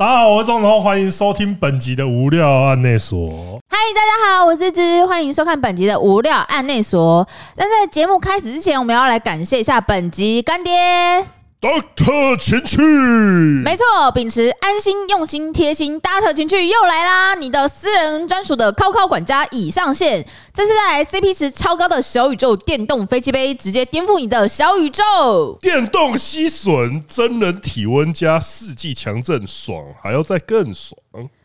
[0.00, 3.22] 大家好，我是钟子彤，欢迎收听本集的无料案内所。
[3.68, 7.28] 嗨，大家好，我是芝芝，欢迎收看本集的无料案内所。
[7.54, 11.26] 但在节目开始之前，我们要来感谢一下本集干爹。
[11.60, 12.80] Doctor 情趣，
[13.62, 13.84] 没错，
[14.14, 17.34] 秉持安心、用心、贴心，Doctor 情趣又来啦！
[17.34, 25.58] 你的私人专属的靠靠管家已上线，这次带来 CP 值超高的小宇宙电动飞机杯，直接颠覆你的小宇宙。
[25.60, 30.98] 电动吸吮，真人体温加四季强震，爽还要再更爽。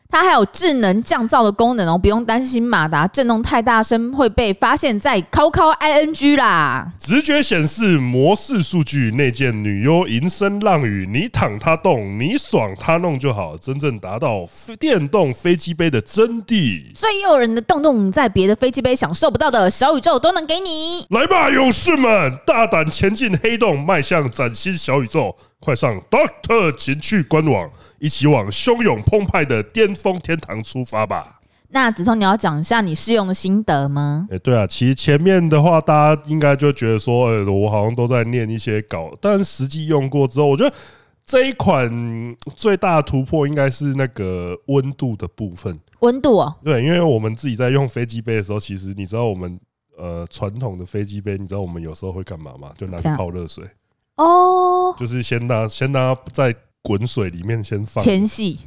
[0.10, 6.94] 它还有智能降噪的功能哦，不用担心马达震动太大声会被发现，在 QQ ING 啦。
[6.98, 14.48] 直觉显示模式数据，内建女优吟声浪语，你躺他动，你爽他弄就好，真正达到
[14.80, 16.94] 电动飞机杯的真谛。
[16.96, 21.06] 最诱人的洞洞，在别的飞机杯享受不到的小宇宙都能给你。
[21.10, 25.36] 来吧，勇士们，大胆前进黑洞，迈向崭新小宇宙。
[25.66, 31.40] 快上 Doctor 情趣官网，一起往汹涌澎湃的巅峰天堂出发吧！
[31.70, 34.28] 那子聪，你要讲一下你试用的心得吗？
[34.30, 40.74] 哎，对啊，其实前面的话，大家应该就觉得说，呃，我好像都在念一些稿，但实际用过之后，我觉得
[41.26, 41.90] 这一款
[42.56, 45.80] 最大的突破应该是那个温度的部分。
[46.02, 49.60] 温度哦，对，因为我们自己在用飞机杯的时候，其实你知道我们
[49.98, 52.72] 呃传统的飞机杯，你知道我们有时候会干嘛吗？
[52.78, 53.66] 就拿去泡热水。
[54.18, 58.60] 哦，oh, 就是先拿先拿在滚水里面先放前戏，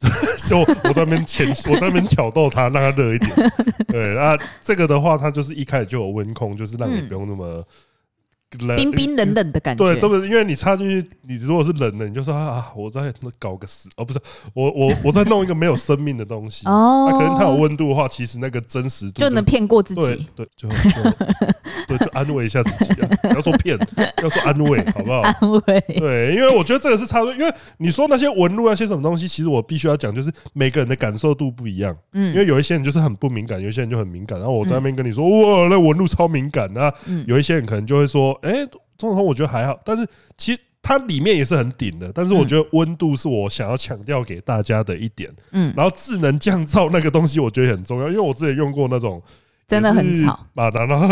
[0.48, 3.52] 就我在那边前我在那边挑逗它，让它热一点。
[3.88, 7.66] 对，那这个的话，它就是一开始就有温控，就是让你不用那么。
[8.60, 14.18] 嗯冰冰冷冷的感觉，对，这么因为你插进去，你如果是冷的，你就说啊，我在搞个死，哦，不是，
[14.52, 20.74] 我我我在弄一个没有生命的东西， 哦，那可能它有温度的话，其实那个真实度就能骗过自己，对，就就
[21.88, 23.78] 对，就安慰一下自己啊，不 要说骗，
[24.22, 25.20] 要说安慰，好不好？
[25.20, 25.34] 安
[25.66, 36.92] 慰，对，因为我觉得这个是差不多，因为你说那些纹路那些什么东西，其实我必须要讲，就是每个人的感受度不一样，嗯，因为有一些人就是很不敏感，有一些人就很敏感，然后我在那边跟你说，哇，那纹路超敏感，那
[37.26, 38.66] 有一些人可能就会说，哎。
[38.96, 40.06] 中通我觉得还好，但是
[40.38, 42.12] 其实它里面也是很顶的。
[42.14, 45.28] 但是我觉得温度是我想要强调给大家的一点。
[45.50, 49.20] 嗯，然后智能降噪那个东西我觉得很重要，因为我之前用过那种
[49.66, 51.08] 真的很吵，然后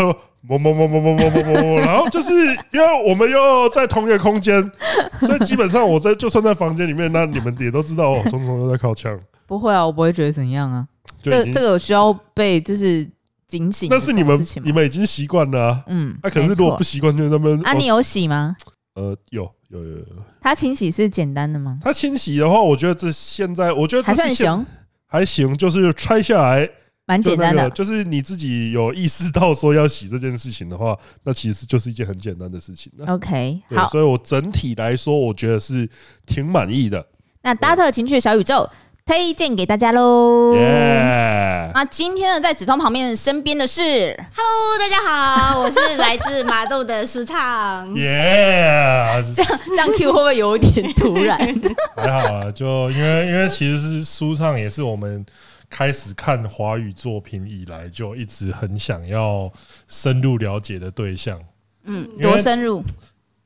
[0.47, 2.31] 嗡嗡嗡嗡嗡嗡嗡嗡，然后就是
[2.71, 4.71] 因为我们又在同一个空间，
[5.19, 9.19] 所以基本上我在就算在房间里面，那你们也都知道哦，中通又在靠墙。
[9.45, 10.87] 不会啊，我不会觉得怎样啊。
[11.21, 13.05] 这个这个需要被就是。
[13.53, 18.55] 警醒，但是你们你们已经习惯了、啊，嗯，那、啊、可是如果不习惯，就那么啊，你有洗吗？
[18.95, 20.05] 呃，有有有有。
[20.41, 21.77] 它清洗是简单的吗？
[21.83, 24.65] 它清洗的话，我觉得这现在我觉得还算行，
[25.05, 26.67] 还行，就是拆下来
[27.05, 32.91] 蛮简单的，就是你自己有意识到说要洗这件事情的话，那其实就是一件很简单的事情。
[33.05, 35.87] OK，好，所以我整体来说，我觉得是
[36.25, 37.05] 挺满意的。
[37.43, 38.67] 那 Dart 情趣小宇宙。
[39.05, 40.55] 推荐给大家喽！
[40.55, 41.69] 耶！
[41.73, 43.81] 那今天呢，在子聪旁边身边的是
[44.33, 47.93] ，Hello，大家好，我是来自麻豆的舒畅。
[47.95, 49.21] 耶！
[49.35, 51.37] 这样这样 Q 会不会有点突然？
[51.97, 55.25] 还好啊，就因为因为其实是舒畅，也是我们
[55.69, 59.51] 开始看华语作品以来就一直很想要
[59.85, 61.37] 深入了解的对象。
[61.83, 62.81] 嗯，多深入？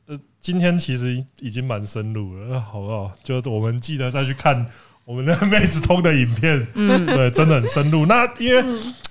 [0.05, 3.11] 呃，今天其实已经蛮深入了，好不好？
[3.23, 4.63] 就我们记得再去看。
[5.07, 8.05] 我们的妹子通的影片，嗯，对，真的很深入。
[8.07, 8.61] 那因为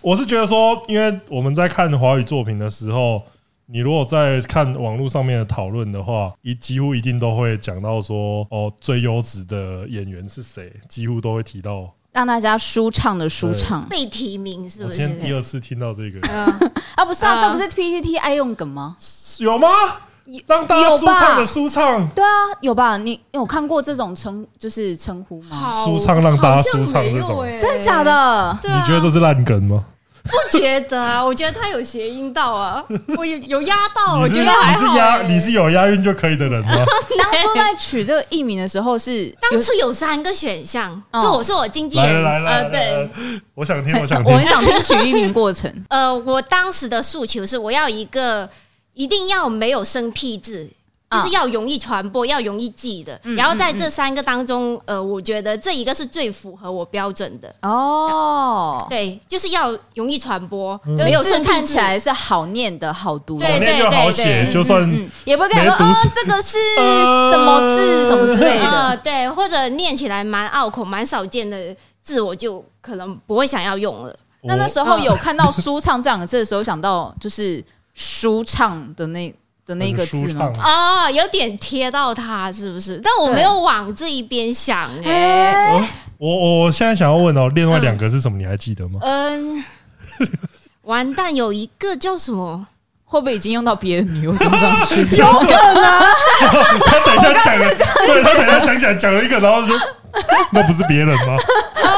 [0.03, 3.23] 我是觉得说，因为我们在看华语作品的时候，
[3.65, 15.01] 你如果在看网络上面的讨论的话，一几乎一定都会讲到说，哦，最优质的演员是谁，几乎都会提到，让大家舒畅的舒畅被提名，是不是？
[15.03, 16.21] 我今天第二次听到这个，
[16.95, 18.99] 啊，不是啊，这不是 PPT 爱用梗吗？
[19.39, 19.69] 有吗？
[20.47, 22.29] 让大家舒畅的舒畅，对啊，
[22.61, 22.97] 有吧？
[22.97, 25.73] 你有看过这种称就是称呼吗？
[25.85, 28.59] 舒畅让大家舒畅这种，真的假的？
[28.63, 29.85] 你觉得这是烂梗吗？
[30.27, 32.85] 不觉得啊，我觉得他有谐音到啊，
[33.17, 34.83] 我有有押到，我觉得还好。
[34.83, 36.73] 你是押，你是有押韵就可以的人吗？
[37.17, 43.11] 当初在取这个艺名的时候是，当初有三个选项，是我是我经纪人，来来来，对，
[43.55, 45.73] 我想听，我想 听，我很想听取艺名过程。
[45.91, 48.49] 呃，我当时的诉求是，我要一个。
[48.97, 50.67] 一定要没有生僻字，
[51.11, 53.21] 就是要容易传播，要容易记的。
[53.37, 57.55] 然后在这三个当中，呃，我觉得这一个是最符合我标准的。
[57.61, 64.91] 哦，对，就是要容易传播，没有生僻字，看起来是好念的好读的，对对对对，就算
[65.27, 74.19] 也不会感觉哦，这个是什么字什么之类的， 对，或者念起来蛮拗口、蛮少见的字，我就可能不会想要用了。
[74.45, 77.63] 那那时候有看到“舒畅”这两个字的时候，想到就是。
[77.97, 79.35] 舒畅的那
[79.65, 80.53] 的那个字吗？
[80.61, 83.01] 啊，有点贴到他是不是？
[83.03, 85.89] 但我没有往这一边想哎、欸。
[86.19, 88.37] 我我我现在想要问哦，另外两个是什么？
[88.39, 89.01] 你还记得吗？
[89.03, 89.65] 嗯，
[90.83, 92.69] 完蛋，有一个叫什么？
[93.09, 95.01] 会不会已经用到别的女友身上 去？
[95.17, 95.83] 有可能。
[96.85, 97.57] 他等一下讲，
[98.05, 99.75] 对他等一下想起来讲了一个，然后说
[100.51, 101.37] 那不是别人吗？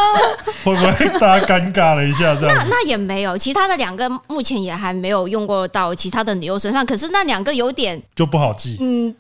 [0.64, 2.34] 会不会大家尴尬了一下？
[2.38, 6.84] 这样那那也没有，其他的两个目前也还没有用过到其他的女友身上。
[6.84, 8.76] 可是那两个有点就不好记。
[8.81, 9.14] 嗯，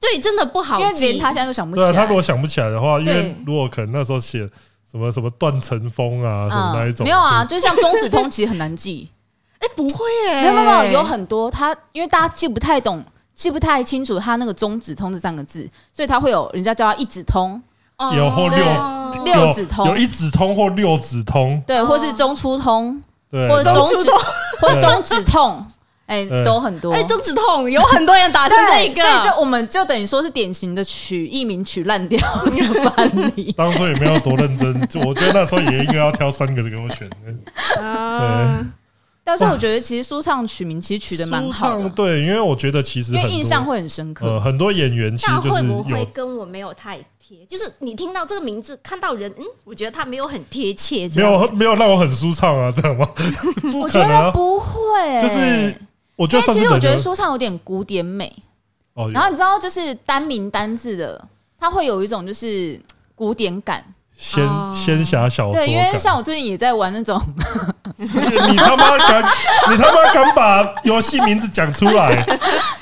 [0.00, 1.90] 对，真的不好记，因为连他现在都想不起来。
[1.90, 4.48] 对，他如果想不起来的话，因为如果可能那时候写
[4.88, 9.10] 什么什么断层风啊什么那一种，没有啊，就像中指通其实很难记。
[9.62, 17.62] 哎，不会哎，没有没有，有很多他，因为大家记不太懂，记不太清楚他那个中指通这三个字，所以他会有人家叫他一指通，
[18.16, 23.00] 有或六六指通，有一指通或六指通，对，或是中出通，
[23.30, 24.18] 对，或者中指通，
[24.60, 25.64] 或者中指痛，
[26.06, 26.92] 哎，都很多。
[26.92, 33.54] 哎，中指痛有很多人打成 这个，所以这我们就等于说是典型的取艺名取烂掉的范例。
[33.56, 38.66] 当初也没有多认真，就我觉得那时候也应该要挑三个给我选的。
[39.24, 39.32] 对。
[39.32, 41.88] 但是我觉得，其实舒畅取名其实取得蛮好的。
[41.90, 44.26] 对，因为我觉得其实因为印象会很深刻。
[44.26, 47.44] 呃，很多演员其实就是会不会跟我没有太贴？
[47.48, 53.08] 就是你听到这个名字，看到人，嗯，我觉得他没有很贴切，没有没有让我很舒畅啊，这样吗？
[53.80, 55.72] 我觉得不会，就是
[56.16, 58.32] 我觉得其实我觉得舒畅有点古典美。
[58.94, 61.28] 哦，然后你知道，就是单名单字的，
[61.58, 62.78] 它会有一种就是
[63.14, 63.82] 古典感。
[64.14, 67.20] 仙仙侠小说，对，因为像我最近也在玩那种，
[67.96, 69.22] 你他妈敢，
[69.70, 72.24] 你他妈敢把游戏名字讲出来？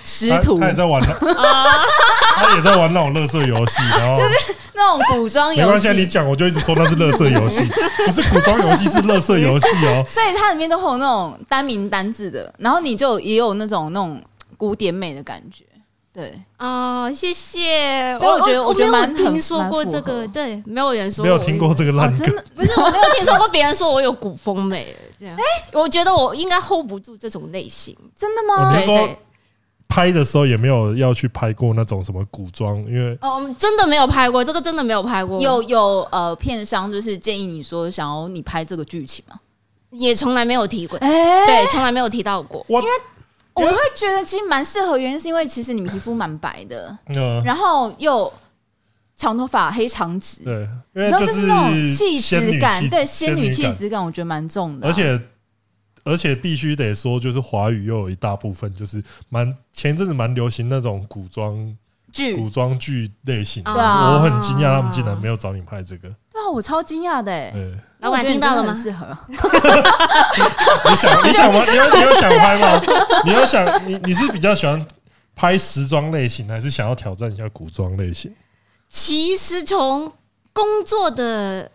[0.04, 5.60] 师徒他，他也在玩，他也在玩那种乐色游戏，然后就是那种古装游戏。
[5.60, 7.66] 没关系，你讲我就一直说那是乐色游戏，
[8.04, 10.04] 不是古装游戏，是乐色游戏哦。
[10.08, 14.20] 所以它里面都会有那种单名单字的，然后你就也有那种那种
[14.56, 15.64] 古典美的感觉。
[16.12, 18.18] 对啊，谢谢。
[18.18, 25.36] 所以我觉得，我觉得蛮听说过这个，对，没有人说没有听过这个烂梗，不是我没有听说过别人说我有古风美 这样。
[25.36, 25.42] 哎，
[25.72, 28.76] 我觉得我应该 hold 不住这种类型，真的吗？
[28.76, 29.08] 你说
[29.88, 35.40] 拍的时候也没有要去拍过那种什么古装，因为哦，真的没有拍过这个，真的没有拍过。
[35.40, 39.38] 有有呃，片商就是建议你说想要你拍这个剧情吗？
[39.90, 42.84] 也从来没有提过，哎，对，从来没有提到过，因为。
[43.54, 46.96] 我会觉得其实蛮适合，原因是因为其实你们皮肤蛮白的，
[47.44, 48.32] 然后又
[49.16, 54.86] 长头发、黑长直，对，然后就是那种气质感，对，仙女气质感，我觉得蛮重的。
[54.86, 55.20] 而且
[56.04, 61.76] 而且必须得说，就是华语又有一大部分就是蛮前一阵子蛮流行那种古装
[62.10, 66.08] 剧、古装剧类型的，我很惊讶他们竟然没有找你拍这个。
[66.40, 67.52] 对啊，我超惊讶的哎。
[68.00, 68.72] 老板听到了吗？
[68.72, 69.06] 适合。
[69.28, 71.62] 你想，你想吗？
[71.68, 72.80] 你有你有想拍吗？
[73.26, 74.86] 你有想你你是比较喜欢
[75.36, 78.34] 拍时装类型，还是想要挑战一下古装类型？
[78.88, 80.10] 其实从
[80.54, 81.70] 工作的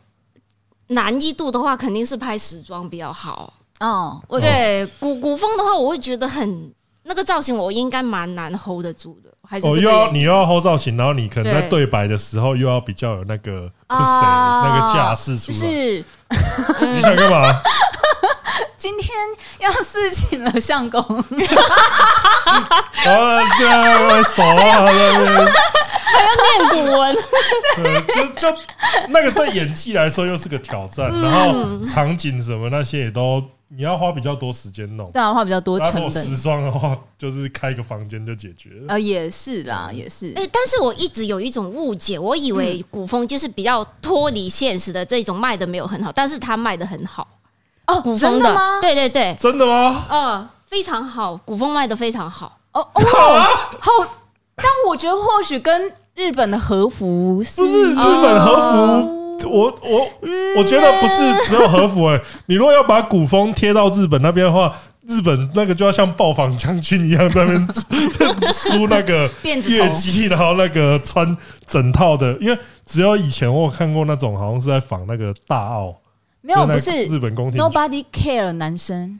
[0.88, 3.53] 难易度的话，肯定是拍时装比较好。
[3.79, 6.73] 哦，我对，古古风的话，我会觉得很
[7.03, 9.31] 那个造型，我应该蛮难 hold 得住的。
[9.63, 13.51] 哦，又要你又要 hold 造型，然后你可能在对白的时候又要比较有那个
[13.92, 15.57] 是谁那个架势出来。
[15.57, 16.06] 是，
[16.81, 17.62] 你想干嘛？
[18.77, 19.09] 今天
[19.59, 21.01] 要侍寝了，相公。
[23.03, 23.24] 然后
[23.57, 24.92] 这样手啊，还
[26.24, 27.15] 要念古文。
[27.77, 28.57] 对，就就
[29.09, 33.44] 那个对演技来说又是个挑战，然后场景什么那些也都。
[33.68, 36.10] 你要花比较多时间弄，对啊，花比较多成本。
[36.12, 38.86] 时装的话，就是开一个房间就解决了。
[38.90, 40.31] 呃，也是啦，也是。
[40.36, 47.28] 哎，但是我一直有一种误解，我以为古风就是比较脱离现实的这种卖的没有很好，但是它卖的很好。
[47.88, 48.80] 哦，古风的吗？
[48.81, 50.06] 对对对，真的吗？
[50.10, 52.60] 嗯，非常好，古风卖的非常好。
[52.74, 53.02] 哦哦，
[53.80, 53.92] 好。
[54.57, 59.15] 但我觉得或许跟日本的和服是，不是日本和服。
[59.44, 60.07] 我我
[60.57, 64.73] 我觉得不是只有和服哎， 你如果要把古风贴到日本那边的话，
[65.07, 67.68] 日本那个就要像暴坊将军一样在那边
[68.54, 71.35] 梳那个月姬，然后那个穿
[71.68, 75.95] 整套的，因为只有以前我有看过那种，好像是在仿那个大奥，
[76.42, 79.19] 没有不是日本宫廷，Nobody care 男生。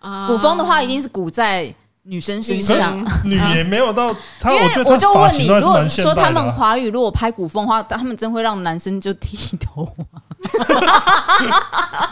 [0.00, 1.74] 啊，古风的话一定是古在。
[2.02, 4.52] 女生身上，女也没有到他。
[4.52, 10.20] 因为我就问你，如果说他们华语如果拍古风的话，他们真会让男生就剃头吗？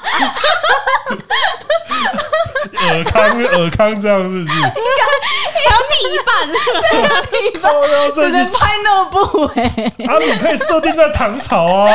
[2.91, 4.41] 尔康，尔康这样是不是？
[4.45, 5.03] 应该
[5.71, 6.31] 要剃一半，
[7.03, 7.73] 要剃一半，
[8.15, 9.17] 只能拍那部
[9.55, 9.63] 哎。
[10.07, 11.91] 啊，你可以设定在唐朝啊，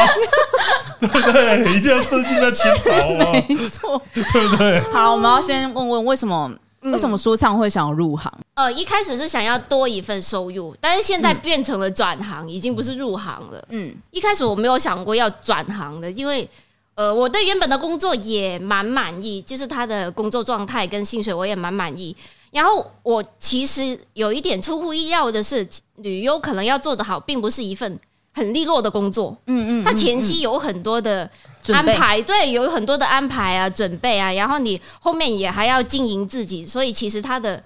[0.99, 1.63] 对不对？
[1.73, 4.81] 一定要设定在清朝啊， 没错，对不对？
[4.91, 6.51] 好，我们要先问问为什么。
[6.91, 8.31] 为什么说唱会想要入行？
[8.55, 13.65] 呃，一开始是想要多一份收入，但是现在变成了转行，已经不是入行了。
[13.69, 16.47] 嗯，一开始我没有想过要转行的，因为
[16.95, 22.15] 呃，我对原本的工作也蛮满意，就是他的工作状态跟薪水我也蛮满意。
[22.51, 27.99] 然后我其实有一点出乎意料的是，女优可能要做得好，并不是一份
[28.33, 29.37] 很利落的工作。
[29.47, 31.29] 嗯嗯，他前期有很多的
[31.71, 37.63] 安排，对，有很多的安排啊，准备啊，然后你后面也还要经营自己，所以其实他的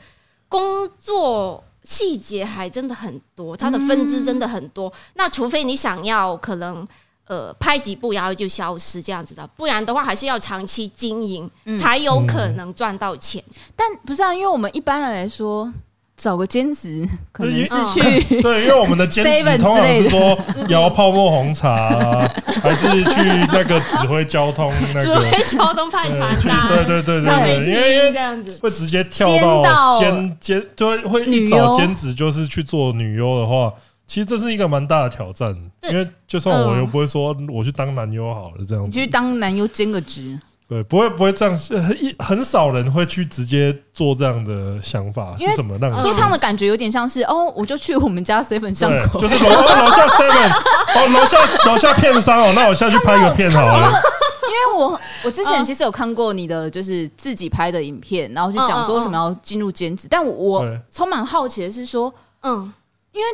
[0.47, 0.61] 工
[0.99, 4.91] 作细节还真的很多，他的分支真的很多。
[5.15, 6.87] 那除非你想要可能。
[7.29, 13.43] 呃，拍几部然后就消失这样子的，不然的话还是要长期经营，嗯、才有可能赚到钱。
[13.75, 15.69] 但不是啊，因为我们一般人来说，
[16.17, 22.27] 找个兼职 可能是去对， 对，因为我们的兼职通常是说摇泡沫红茶，啊，
[22.61, 23.21] 还是去
[23.51, 25.05] 那个指挥交通那个。
[25.05, 28.59] 指挥交通派传单，对对对对对，因为因为这样子。
[28.61, 29.27] 会直接跳
[29.61, 33.71] 到兼兼，就会会一找兼职就是去做女优的话。
[34.07, 35.53] 其实这是一个蛮大的挑战，
[35.91, 41.57] 因为就算我又不会说我去当男优好了这样子，你去当男优兼个职，对，不会不会这样，
[41.99, 45.77] 一很少人会去直接做这样的想法，是什么？
[45.79, 50.51] 让说唱的感觉有点像是哦，我就去我们家 seven 上口，就是楼楼下 seven，
[50.95, 54.01] 哦，楼下 楼下片商哦，那我下去拍个片好了。
[54.43, 62.73] 因为我我之前其实有看过你的就是自己拍的影片，然后就讲说为什么要进入兼职，但我充满好奇的是说，嗯，
[63.13, 63.27] 因为。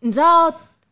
[0.00, 0.48] 你知道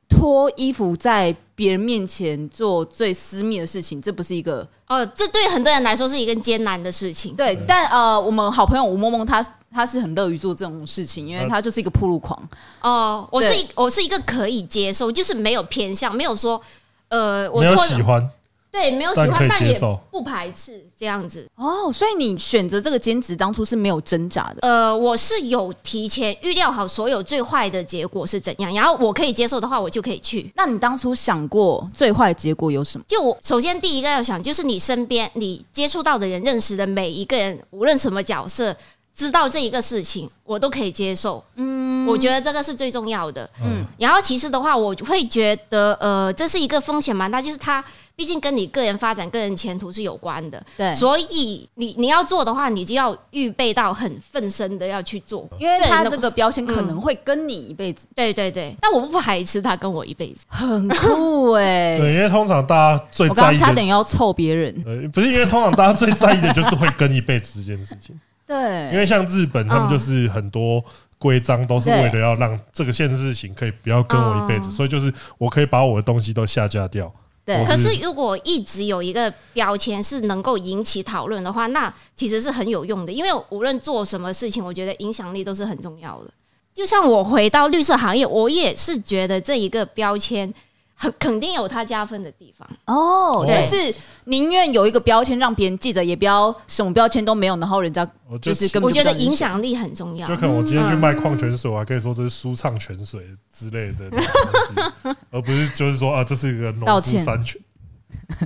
[0.08, 7.34] 脱衣服在别人面前做最私密的事情，这不是一个呃，这对很多人来说是一个艰难的事情。
[7.34, 12.40] 对，但呃，我们好朋友吴梦梦，她她是很乐于做这种事情，因为她就是一个铺路狂。
[12.82, 16.62] 哦，我是一我是一个可以接受，就是没有偏向，没有说
[17.08, 18.30] 呃，我没有喜欢。
[18.76, 19.74] 对，没有喜欢，但也
[20.10, 21.90] 不排斥这样子哦。
[21.90, 24.58] 所以你选择这个兼职当初是没有挣扎的。
[24.60, 30.52] 呃，我是有提前预料好所有最坏的结果是怎样，然后我可以接受的话，我就可以去。
[30.54, 33.04] 那你当初想过最坏结果有什么？
[33.08, 38.76] 就我首先第一个要想，就是你身边你接触到的人、认识的每一个人，无论什么角色，
[39.14, 41.42] 知道这一个事情，我都可以接受。
[41.54, 43.48] 嗯，我觉得这个是最重要的。
[43.64, 47.82] 嗯，然后其次的话，我会觉得呃，这是一个风险蛮大，就是他。
[48.16, 58.08] 毕竟跟你个人发展、个人前途是有关的，对，所以你你要做的话，你就要预备到很奋身的要去做，因为他这个标签可能会跟你一辈子。
[58.14, 61.98] 对对对，但我不排斥他跟我一辈子，很酷哎。
[62.00, 68.18] 对，因为通常大家最在意，我刚刚差点要凑别人，呃，不是因为通常大家最在意的就是会跟一辈子这件事情。
[68.48, 70.82] 对，因为像日本，他们就是很多
[71.18, 77.12] 规章都是为了要让这个件事情可以不要跟我一辈子，所以就是我可以把我的东西都下架掉。
[77.46, 83.12] 对，可是如果一直有一个标签是能够引起讨论的话，那其实是很有用的。
[83.12, 86.30] 因为无论做什么事情，我觉得影响力都是很重要的。
[86.74, 90.52] 就像我回到绿色行业，我也是觉得这一个标签。
[90.98, 98.02] 很肯定有它加分的地方哦，就是宁愿有一个标签让别人记得，也不要什么标签都没有，然后人家
[98.40, 98.84] 就是根本。
[98.84, 100.26] 我觉得影响力很重要。
[100.26, 103.20] 就可能我今天去卖矿泉水，我还可以说这是舒畅泉水
[103.52, 107.60] 之类的东西， 而不是就是说啊，这是一个农夫山泉，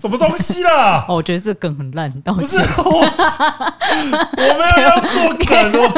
[0.00, 1.04] 什么东西啦？
[1.08, 2.60] 哦，我觉得这梗很烂，道歉。
[2.76, 5.92] 我没有要做梗哦。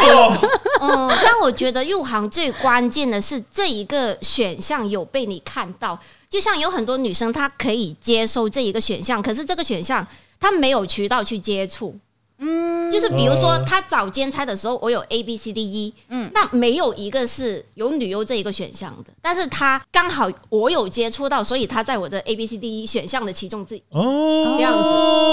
[0.00, 0.38] 但 我
[0.80, 5.98] 嗯，但我觉得入行最关键的是这一个选项有被你看到。
[6.30, 10.06] 就像有很多女生她可以接受这一个选项，可是这个选项
[10.40, 11.98] 她没有渠道去接触。
[12.44, 19.12] 嗯，就是比如说他找兼差的时候，我有 A B C D E，嗯，那没有一个是有女优这一个选项的。
[19.22, 23.82] 但是他刚好我有接触到，所以他在我的 A B C D E 选项的其中之一。
[23.90, 24.88] 哦，这样子，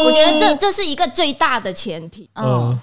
[0.05, 2.29] 我觉得这这是一个最大的前提。
[2.35, 2.77] 哦。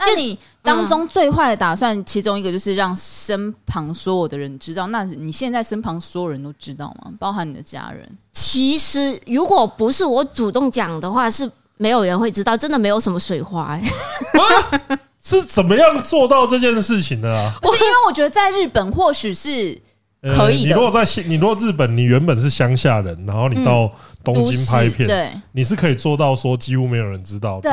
[0.00, 4.86] 那你当中最坏的打算，其中一个就是让身旁所有的人知道。
[4.86, 7.12] 那你现在身旁所有人都知道吗？
[7.18, 8.08] 包含你的家人？
[8.32, 12.56] 其实如果不是我主动讲的话，是没有人会知道。
[12.56, 14.98] 真的没有什么水花哎、欸啊。
[15.22, 17.52] 是怎么样做到这件事情的啊？
[17.62, 19.78] 不是因为我觉得在日本或许是
[20.22, 20.68] 可以的。
[20.68, 23.90] 你如果在你如果日本，你原本是乡下人，然后你到
[24.22, 27.60] 东京拍片，对，你是可以做到说几乎没有人知道。
[27.60, 27.72] 对。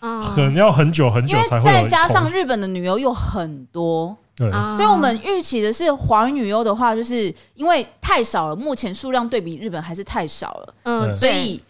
[0.00, 1.64] 可能要很久很久才会。
[1.64, 11.60] 再加上日本的女优又很多，对，所以我们预期的是华语女优的话，就是因为太少了，目前数量对比日本还是太少了，嗯，所以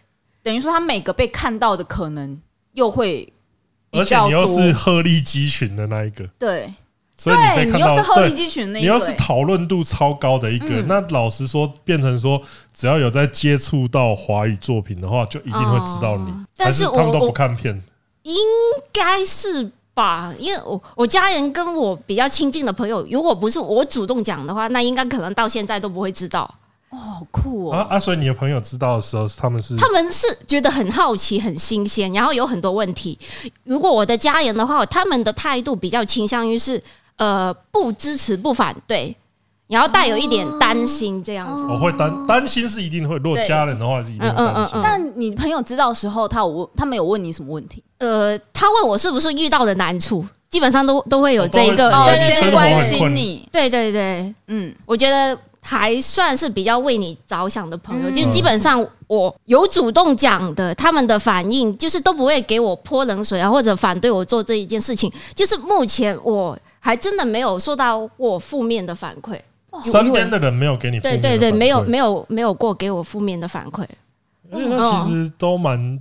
[0.48, 2.40] 等于说他每个被看到的可能
[2.72, 3.30] 又会
[3.90, 6.72] 而且你又是鹤立鸡群的那一个，对，
[7.18, 12.40] 所以你被看到，你又是鹤立鸡群那一个，你又是讨论度超高的一个，那老实说，变成说
[12.72, 17.78] 只要有在接触到华语作品的话，就一定会知道你，但是他们都不看片。
[18.22, 18.34] 应
[18.90, 26.54] 该是吧，因为我我家人跟我比较亲近的朋友，如果不是我主动讲的话，那应该可能到现在都不会知道。
[26.90, 27.72] 哦，好酷哦！
[27.72, 28.00] 啊啊！
[28.00, 33.18] 所以你的朋友知道的时候，他们是他们是觉得很好奇、很新鲜，然后有很多问题。
[33.64, 36.82] 如果我的家人的话，他们的态度比较倾向于是
[37.16, 39.14] 呃不支持、不反对，
[39.66, 41.62] 然后带有一点担心这样子。
[41.64, 44.54] 我、哦、会担担心是一定会，如果家人的话是一定会担心。
[44.54, 44.82] 嗯嗯嗯。
[44.82, 47.84] 那你朋友知道的时候，他有问他没有问你什么问题？
[47.98, 53.46] 呃，他问我是不是遇到的难处，基本上都都会有这一个对先关心你。
[53.52, 55.38] 对对对，嗯，我觉得。
[55.60, 65.12] 还算是比较为你着想的朋友，就基本上我有主动讲的，他们的反应就是都不会给我泼冷水啊，或者反对我做这一件事情。
[65.34, 69.38] 就是目前我还真的没有受到过负面的反馈，
[69.84, 73.84] 身边的人没有给你对对对，没有没有没有过给我负面的反馈。
[74.50, 76.00] 那其实都蛮，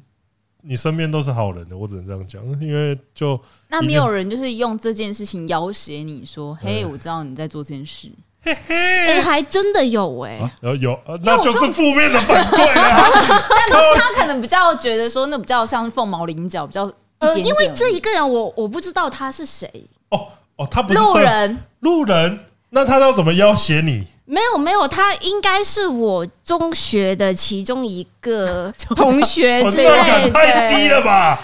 [0.61, 2.41] 你身边都是好人的，我只能这样讲。
[2.61, 3.37] 因为就
[3.67, 8.09] 那没有人就是用这件事情要挟你说，嘿，我知道你在做这件事。
[8.67, 13.09] 哎、欸，还真的有哎、欸啊，有有，那就是负面的反馈啊。
[13.71, 19.69] 但 他可能比较觉得说，那比较像凤毛麟角，比较呃，因为这一个人我我不知道他是谁。
[20.09, 22.39] 哦哦，他不是路人，路人，
[22.69, 24.05] 那他要怎么要挟你？
[24.25, 31.39] 没有没有，他应该是我中学的其中一个同学，存在感太低了吧？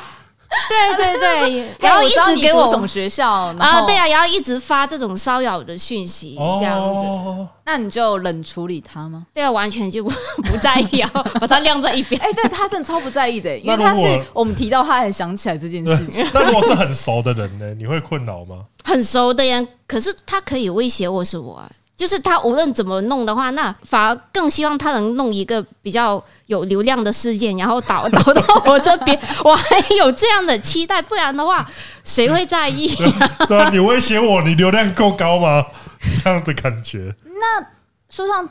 [0.70, 3.82] 对对对，然后一直给我什么学校啊？
[3.86, 9.26] 对啊，然后一直发这种骚扰的讯息，这样子，那你就冷处理他吗？
[9.34, 10.04] 对啊，完全就
[10.44, 12.20] 不在意啊，把他晾在一边。
[12.22, 14.02] 哎，对他真的超不在意的，因为他是
[14.34, 16.26] 我们提到他才想起来这件事情。
[16.34, 17.74] 那如果是很熟的人呢？
[17.74, 18.58] 你会困扰吗？
[18.84, 21.70] 很熟的人，可是他可以威胁我是我啊。
[21.96, 29.18] 就是他无论怎么弄的话，那反而更希望他能弄一个比较有流量的事件，然后导 导到我这边。
[29.46, 31.70] 我还有这样的期待，不然的话，
[32.04, 33.46] 谁会在意啊？
[33.48, 35.66] 对啊，你威胁我，你流量够高吗？
[36.24, 37.16] 这样的感觉。
[37.26, 37.66] 那
[38.10, 38.50] 说上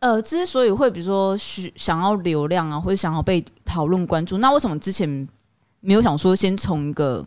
[0.00, 5.28] 呃，之所以会比如说需想要流量啊，或者想要被讨论关注，那为什么之前
[5.80, 7.24] 没有想说先从一个，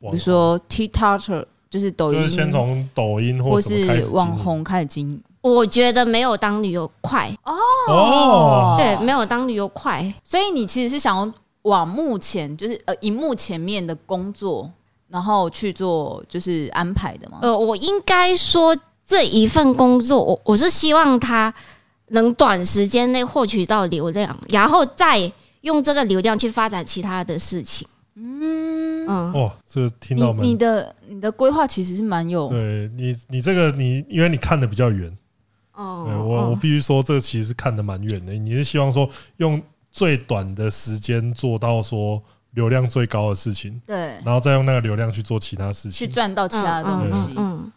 [0.00, 5.22] 比如说 TikTok 就是抖音，就是先从抖音或是网红开始经营。
[5.40, 10.12] 我觉得没有当旅游快哦，对，没有当旅游快。
[10.22, 11.32] 所以你其实是想要
[11.62, 14.70] 往目前就是呃荧幕前面的工作，
[15.08, 17.38] 然后去做就是安排的吗？
[17.40, 21.52] 呃，我应该说这一份工作，我我是希望他
[22.08, 25.32] 能短时间内获取到流量，然后再
[25.62, 27.88] 用这个流量去发展其他的事情。
[28.14, 35.10] 嗯嗯，哦，这个听到你，你的你的规划其实是蛮有，对你你这个你因为你看的比较远，
[35.72, 47.32] 哦，我我必须说这个其实是看的蛮远的，你是希望说用最短的时间做到说流量最高的事情，对，然后再用那个流量去做其他事情，去赚到其他的东西。
[47.36, 47.72] 嗯，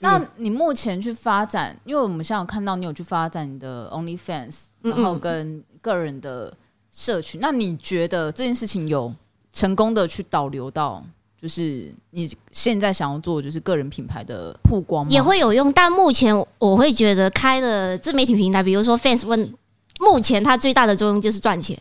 [0.00, 6.56] 那你目前去发展，因为我们现在有看到你有去发展你的 OnlyFans，然后跟个人的
[6.92, 9.12] 社群，那你觉得这件事情有？
[9.54, 11.02] 成功的去导流到，
[11.40, 15.72] 就是你现在想要做，就是个人品牌的曝光也会有用。
[15.72, 19.48] 但目前我会觉得开了自媒体平台，比如说 Fans One，
[20.00, 21.78] 目前它最大的作用就是赚钱。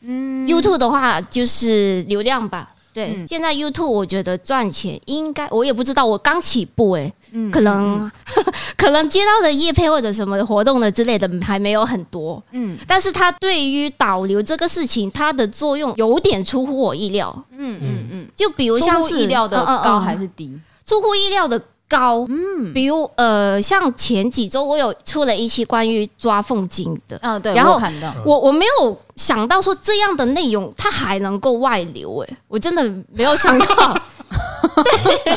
[0.00, 2.74] 嗯，YouTube 的话就是流量吧。
[2.96, 8.10] 对，嗯、现在 YouTube 我觉得赚钱应该，我也不知道，我刚起步哎、欸，嗯，可能、嗯、
[8.74, 20.58] 可能接到的业配或者什么活动的之类的还没有很多，嗯，但是它对于导流这个事情，它的作用有点出乎我意料，嗯嗯嗯，就比如像是意料的高还是低？
[20.86, 21.60] 出乎意料的。
[21.88, 27.80] 高，嗯，比如呃，像前几周我有出了一期关于抓凤精的，啊，对，然后
[28.24, 34.00] 我我，没有想到说这样的内容它还能够外流，哎，我真的没有想到，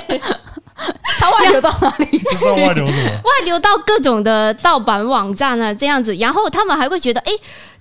[0.07, 0.21] 对，
[1.19, 2.49] 它外流到哪里去？
[2.51, 3.09] 外流什么？
[3.09, 7.31] 外流到各种的盗版网站啊，这样子，然后他们还会觉得，哎。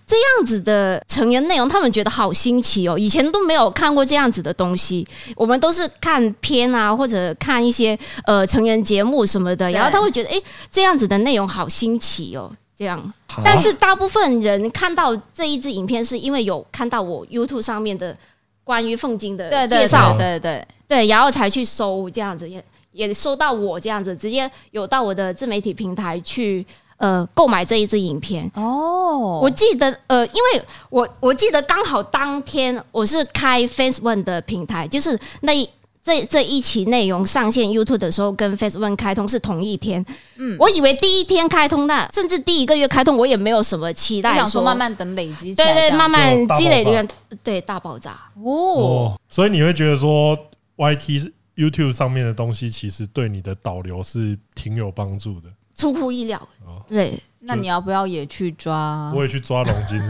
[0.08, 5.06] 这样子的成人内容，他们觉得好新奇哦，以前都没有看过这样子的东西。
[5.36, 10.40] 我们都是看片啊，或者看一些呃成人节目什么的，然后他会觉得，哎，
[10.72, 13.12] 这样子的内容好新奇哦，这样。
[13.44, 18.16] 但是大部分人看到这一支影片，是因为有看到我 YouTube 上面的
[18.64, 26.66] 关于凤金的介绍，对对对对，然后才去搜这样子，也也搜到我这样子，直接有到我的自媒体平台去。
[26.98, 28.50] 呃，购买这一支影片。
[28.54, 35.68] 哦，我记得呃，因为我我记得刚好当天我是开 Fans One 的平台，就是那一
[36.02, 40.04] 这这一期内容上线 YouTube 的时候，跟 Face One 开通是同一天。
[40.36, 47.06] 嗯，我以为第一天开通，那甚至第一个月开通，我也没有什么期待说，想说慢慢等累积，对对，慢慢积累这个
[47.42, 48.12] 对大爆炸。
[48.42, 49.20] 哦，哦。
[49.28, 50.36] 所以你会觉得说
[50.76, 56.38] ，YT YouTube 上面的东西，其实对你的导流是挺有帮助的，出乎意料。
[56.66, 57.18] 哦，对。
[57.40, 59.10] 那你要不要也去抓？
[59.14, 59.98] 我也去抓龙筋。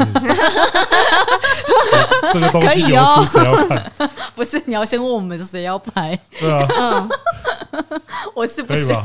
[2.32, 3.92] 这个东西流出谁要拍？
[4.38, 6.16] 不是，你要先问我们谁要拍。
[6.38, 7.10] 对啊，嗯，
[8.34, 9.04] 我是不想。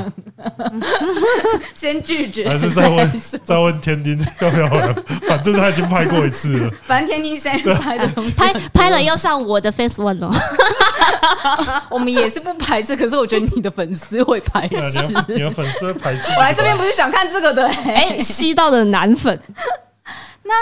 [1.73, 4.69] 先拒绝，还是再问再问天丁要不要？
[5.27, 6.71] 反正他已经拍过一次了。
[6.85, 10.31] 反正天丁先拍的东西，拍拍了要上我的 Face One 哦。
[11.89, 15.15] 我们也是不排斥，可是我觉得你的粉丝会排斥。
[15.29, 16.31] 你的粉丝会排斥。
[16.33, 19.39] 我来这边不是想看这个的，哎，吸到的男粉。
[20.43, 20.53] 那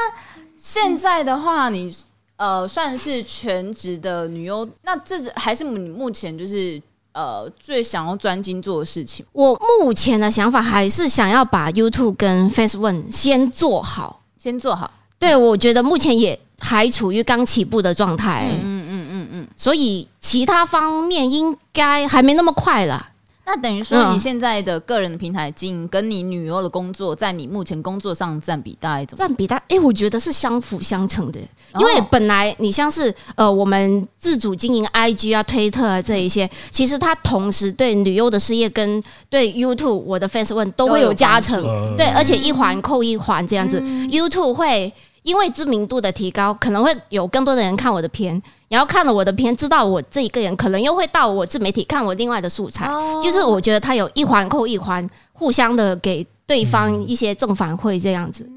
[0.56, 1.94] 现在的话，你。
[2.42, 9.24] 呃，算是全职的女优，那这还是你目前就是呃最想要专精做的事情。
[9.32, 14.90] 我目前的想法还是想要把 YouTube 跟 Facebook 先做好，先做好。
[15.20, 18.50] 对，我觉得目前也还处于刚起步的状态。
[18.50, 23.10] 嗯嗯嗯嗯嗯，所以其他方面应该还没那么快了。
[23.46, 29.24] 那等于说，你现在的个人的平台经营跟你女优的工作，在你目前工作上占比大概怎么？
[29.24, 31.40] 占比大，哎，我觉得是相辅相成的。
[31.80, 41.96] 因为本来你像是呃，我们自主经营 IG 啊、推特啊这一些，其实它同时对女优的事业跟对 YouTube 我的 Face One 都会有加成。
[41.98, 44.94] 对，而且一环扣一环这样子，YouTube 会。
[45.24, 52.88] 因为知名度的提高，可能会有更多的人看我的片，然后看了我的片，知道我这一个人，可能又会到我自媒体看我另外的素材。
[52.88, 58.50] 哦、就是我觉得他有一环扣一环，互相的给对方一些正反馈，这样子。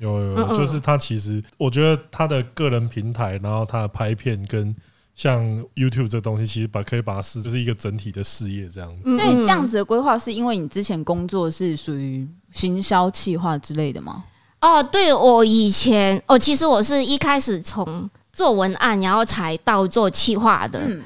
[0.00, 4.74] 有有，有，就是他其实，我觉得他的个人平台，然后他的拍片跟
[5.14, 5.40] 像
[5.76, 9.16] YouTube 这东西，其实把可以把它视就是一个整体的事业这样子。
[9.16, 14.24] 所以这样子的规划，是因为你之前工作是属于行销企划之类的吗？
[14.60, 20.80] 哦，对，我以前哦，其实我是一开始从做文案，然后才到做企划的。
[20.80, 21.02] 嗯、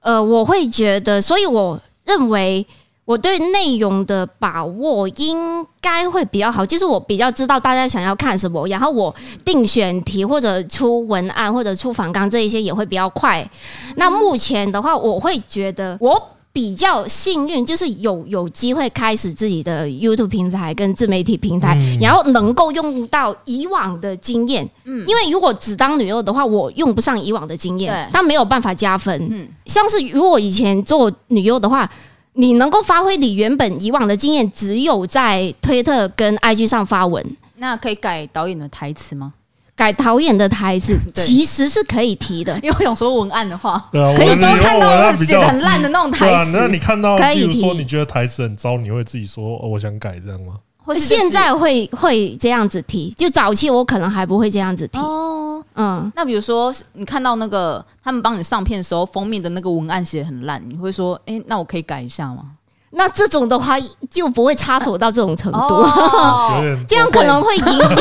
[0.00, 2.66] 呃，我会觉得，所以我认为
[3.04, 13.40] 我对内容的把握应该会比较好，就是我比较知道大家想要看什么，然后我定选题或者出文案或者出访纲这一些也会比较快。
[13.42, 16.30] 嗯、那目前的话，我会觉得我。
[16.54, 24.64] 比较幸运，就是有有机会开始自己的 YouTube 平台跟自媒体平台，嗯、然后能够用到以往的经验。
[24.84, 29.20] 嗯，因为如果只当女优的话，我用不上以往的经验，但没有办法加分。
[29.32, 31.90] 嗯，像是如果以前做女优的话，
[32.34, 39.34] 你能够发挥你原本以往的经验，只有在推特跟 IG 上发文，那可以改导演的台词吗？
[39.76, 46.56] 改导演的台词其实是可以提的， 因为我想说文案的话，对啊，可以说看到写的很烂的那种台词。
[46.56, 50.54] 那你看到，比如说你觉得台词很糟，你会自己说哦，我想改这样吗？
[50.94, 54.98] 现在会会这样子提，就早期我可能还不会这样子提。
[54.98, 62.50] 哦，嗯，那比如说你看到那个他们帮你上片的时候，封面的那个文案写的很烂，你会说，哎，那我可以改一下吗？
[62.96, 63.76] 那这种的话
[64.08, 67.90] 就不会插手到这种程度，哦、这样可能会影响，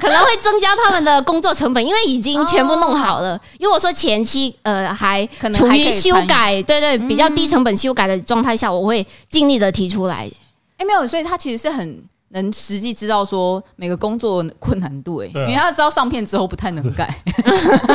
[0.00, 3.38] 可能会增加他们的工作成本，因为已经全部弄好了。
[3.60, 10.28] 如果说前期呃还处于修改，对对，比较低成本修改的状态下，我会尽力的提出来。
[10.78, 17.22] 哎，没有，所以他其实是很能实际知道说每个工作困难度，哎，因为他知道上片之后不太能改。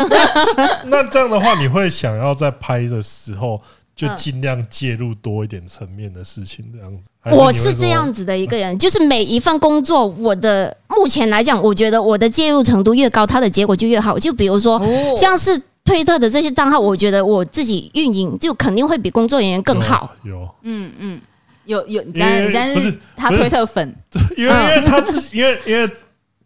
[0.86, 3.60] 那这样的话，你会想要在拍的时候？
[3.96, 7.08] 就尽量介入多一点层面的事情，这样子。
[7.32, 14.18] 我是这样子的一个人， 就是每一份工作，我的目前来讲，我觉得我的介入程度越高，它的结果就越好。
[14.18, 14.82] 就比如说，
[15.16, 20.12] 像是推特的这些账号，我觉得我自己运营就肯定会比工作人员更好。
[20.24, 21.22] 有，嗯嗯，
[21.66, 23.96] 有有，你现在是他推特粉，
[24.36, 25.90] 因为因为他自己，因为因为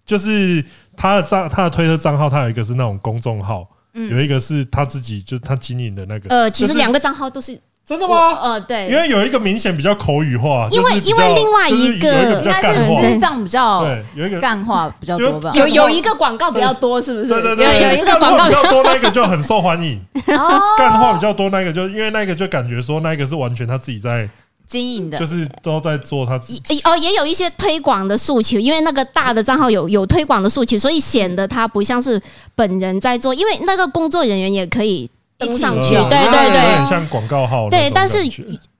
[0.05, 0.63] 就是
[0.95, 3.67] 他的账，他的推特账号，他有一个是那种公众号。
[4.09, 6.29] 有一个是他自己，就是他经营的那个。
[6.29, 8.37] 呃，其实两个账号都是真的吗？
[8.41, 15.51] 呃，对，因为有一个明显比较口语化，因为因为另外一个应该是私账比较对，有一个干话比较多吧。
[15.55, 17.27] 有有一个广告比较多，是不是？
[17.27, 19.99] 对对对，有一个广告比较多，那个就很受欢迎。
[20.77, 24.29] 干话比较多，那个就因为那个就感觉说那个是完全他自己在。
[24.67, 32.21] 经营的，就是都在做他自己哦，也有一些推广的诉求，因为那个大的账号有有推广的诉求，所以显得他不像是
[32.53, 37.69] 本人在做，因为那个工作人员也可以登上去，对对对，有点像广告号。
[37.69, 38.17] 对，但是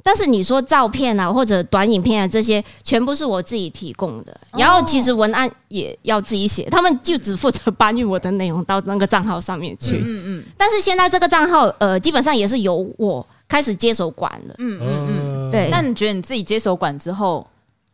[0.04, 4.40] 但是你说照片啊或者短影片啊这些，全部是我自己提供的。
[4.54, 9.98] 然后其实文案也要自己写，他们就只负责搬运我的内容到那个账号上面去。
[9.98, 10.44] 嗯嗯。
[10.58, 14.56] 但是现在这个账号呃，基本上也是由我开始接手管了。
[14.60, 15.27] 嗯嗯嗯。
[15.52, 15.70] 对。
[15.70, 17.46] 那你觉得你自己接手管之后，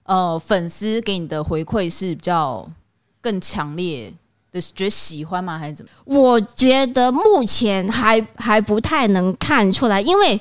[0.03, 2.67] 呃，粉丝给你的回馈是比较
[3.21, 4.11] 更强烈
[4.51, 5.57] 的，觉得喜欢吗？
[5.57, 5.91] 还是怎么？
[6.05, 10.39] 我觉得目前还还不太能看出来，因为。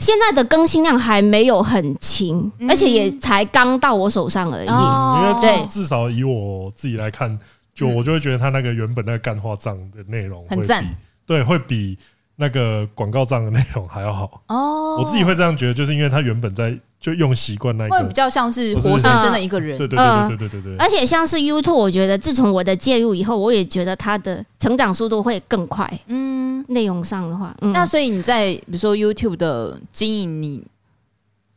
[0.00, 4.68] 现在的更新量还没有很勤，而且也才刚到我手上而已。
[4.68, 7.36] 因为至至少以我自己来看，
[7.74, 10.84] 就我就会觉得他那个原本那个干话账的内容很赞，
[11.26, 11.98] 对，会比
[12.40, 14.42] 那个广告账的内容还要好。
[14.46, 16.78] 哦，我自己会这样觉得，就是因为他原本在。
[17.00, 19.78] 就用习惯那一个，会比较像是活生生的一个人。
[19.78, 20.76] 对对对对对对对。
[20.78, 25.88] 而且像是 YouTube，我觉得自从我的介入以后，我也觉得它的成长速度会更快。
[26.08, 30.64] 嗯，内容上的话，那所以你在比如说 YouTube 的经营，你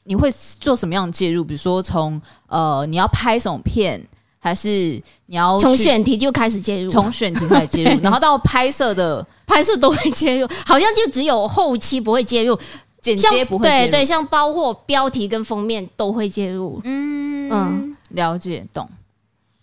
[0.04, 1.44] 你会做什么样的介入？
[1.44, 4.00] 比如说从呃你要拍什么片，
[4.44, 6.90] 还是你要从选题就开始介入？
[6.90, 12.60] 从选题开始介入， 然后到拍摄的拍摄都会介入，好像就只有后期不会介入。
[13.02, 16.80] 剪接不会对对，像包括标题跟封面都会介入。
[16.84, 18.88] 嗯嗯，了解懂。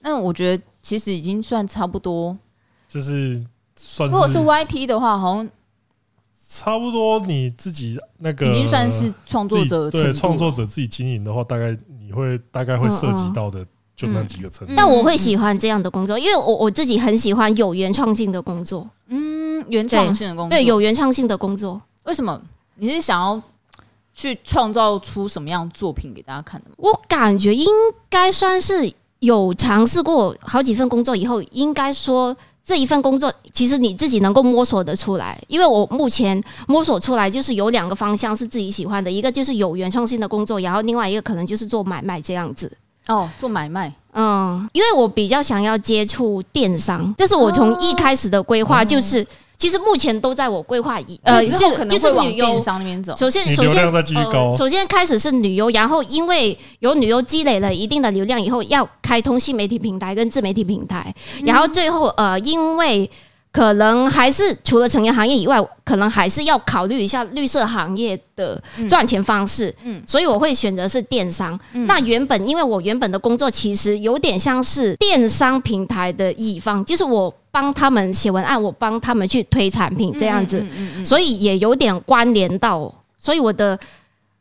[0.01, 2.37] 那我觉得其实已经算差不多，
[2.89, 3.45] 就是
[3.77, 4.09] 算。
[4.09, 5.49] 如果是 YT 的话，好像
[6.49, 7.21] 差不多。
[7.21, 13.65] 你自己那个已经算是创作者，对创作者自己经营的话，大概你会大概会涉及到的
[13.99, 14.77] 就那几个层面。
[14.77, 18.89] 但我会喜欢这样的工作，因为我我自己很喜欢有原创性的工作。
[19.09, 22.41] 嗯，原创性的工作，对有原创性的工作，为什么？
[22.77, 23.43] 你是想要
[24.15, 26.71] 去创造出什么样的作品给大家看的？
[26.77, 27.67] 我感觉应
[28.09, 35.37] 该算是有尝试过好几份工作以后，应该说这一份工作其实你自己能够摸索得出来。
[35.49, 42.71] 因为我目前摸索出来就是有两个方向是自己喜欢的，一个就是有原创性的工作，然后另外一个可能就是做买卖这样子。
[43.09, 49.27] 哦，做买卖，嗯，因为我比较想要接触电商，这是我从一开始的规划就是。
[49.59, 53.13] 其实目前都在我规划以呃，之后可能会往电商那边走。
[53.17, 61.13] 首先，首先，呃，首先开始是旅游，然后因为有旅游积累了一定的流量以后，要开通新媒体平台跟自媒体平台，
[61.45, 63.11] 然后最后呃，因为。
[63.51, 69.75] 可能还是除了成人行业以外，可能还是要考虑一下绿色行业的赚钱方式。
[69.83, 71.59] 嗯，所以我会选择是电商。
[71.73, 82.95] 嗯，那原本因为我原本的工作其实有点像是电商平台的乙方，就是我帮他们写文案，我帮他们去推产品这样子，嗯所以也有点关联到。
[83.19, 83.77] 所以我的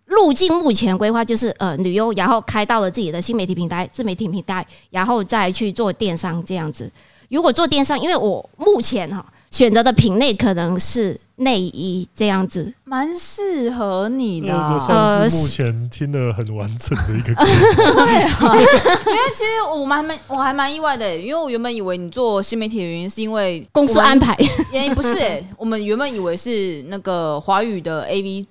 [0.06, 6.92] 路径目前规划就是呃旅游，然后开到了自己的新媒体平台、自媒体平台，然后再去做电商这样子。
[7.30, 14.54] 如果做电商，因为我目前哈选择的品类可能是内衣这样子，蛮适合你的。
[14.88, 17.34] 呃，目前听得很完整的一个。
[17.36, 24.36] 对啊，因为其实我蛮蛮我还蛮意外的，因为我原本以为你做新媒体的原因是因为公司安排，
[24.72, 25.20] 原因不是，
[25.58, 28.46] 我们原本以为是那个华语的 AV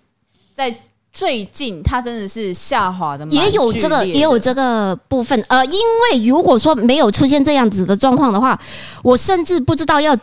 [0.55, 0.75] 在。
[1.17, 5.43] 最近它真的是下滑的，也有这个也有这个部分。
[5.49, 5.81] 呃，因
[6.13, 8.61] 为如果说没有出现这样子的状况的话，
[9.03, 10.15] 我甚至不知道要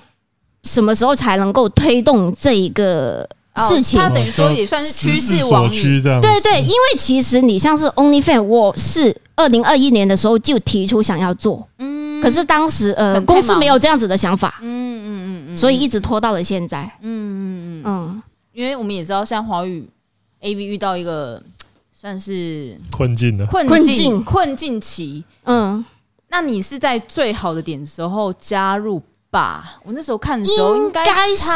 [0.62, 3.28] 什么时候才能够推动这一个
[3.68, 4.00] 事情。
[4.00, 6.22] 它等于说也算是趋势往趋这样。
[6.22, 19.90] 对对，因为其实你像是 OnlyFans，我是二零二一年的时候就提出想要做，嗯，可是当时呃公司没有这样子的想法，嗯嗯嗯嗯，所以一直拖到了现在，嗯嗯嗯嗯，因为我们也知道像华语。
[20.44, 21.42] A V 遇到一个
[21.92, 25.84] 算是困境的困境困境期，嗯，
[26.28, 29.02] 那你是在最好的点时候加入
[29.32, 29.78] 吧？
[29.86, 31.50] 我那时候看的时候应该是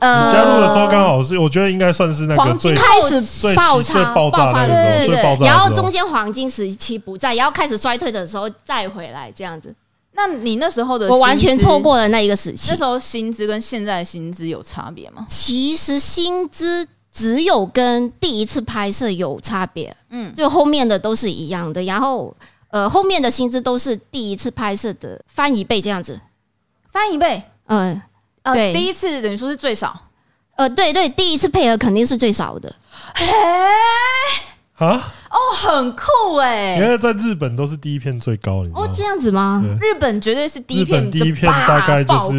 [0.00, 3.20] 呃，加入的时候刚好是，我觉得应该算是那个最开始
[3.56, 9.74] 爆炸爆炸的时候，最爆炸，然后中间黄金时期不在，然后开始衰退的时候再回来这样子。
[10.12, 12.70] 那你那时候的我完全错过了那一个时期。
[12.70, 15.26] 那时候薪资跟现在的薪资有差别吗？
[15.28, 16.86] 其实薪资。
[17.12, 21.82] 只有跟第一次拍摄有差别，嗯，就后面的都是一样的。
[21.82, 22.34] 然后，
[22.70, 26.20] 呃，后面的薪资都是第一次拍摄的翻一倍这样子，
[26.92, 28.00] 翻一倍，嗯，
[28.44, 29.98] 对，第一次等于说是最少，
[30.56, 32.72] 呃，对对，第一次配合肯定是最少的，
[33.14, 33.26] 哎，
[34.74, 39.62] 啊，哦，很酷哎，原来在日本都是第一片最高，哦，这样子吗？
[39.80, 42.38] 日本绝对是第一片，第一片大概就是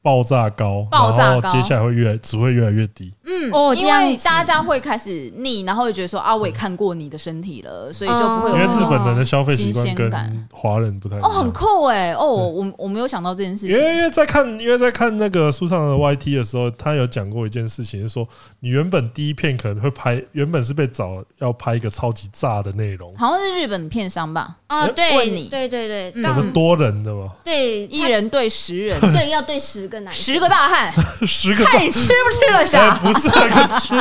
[0.00, 3.12] 爆炸高，爆炸高，然后接下来会越来只会越来越低。
[3.24, 8.56] 嗯，哦，因为大家会开始腻，然后会觉得说啊，我也看过你的身体了，所以就不会有。
[8.56, 11.28] 因为日本人的消费习惯跟华人不太一样。
[11.28, 12.12] 哦，很酷哎！
[12.12, 13.76] 哦，我我没有想到这件事情。
[13.76, 18.26] 因为因为在看因为在看那个书上的 YT 的时候，他有讲过一件事情，就是说
[18.60, 24.56] 你原本第一片可能会拍，原本是被找要拍一个超级炸的内容，好像是日本片商吧？
[24.68, 27.30] 啊，对，问你，对对对，有个多人的嘛？
[27.42, 30.92] 对，一人对十人，对，要对十个男，十个大汉，
[31.26, 32.94] 十个，看你吃不吃得下？
[32.96, 33.94] 不是那个吃。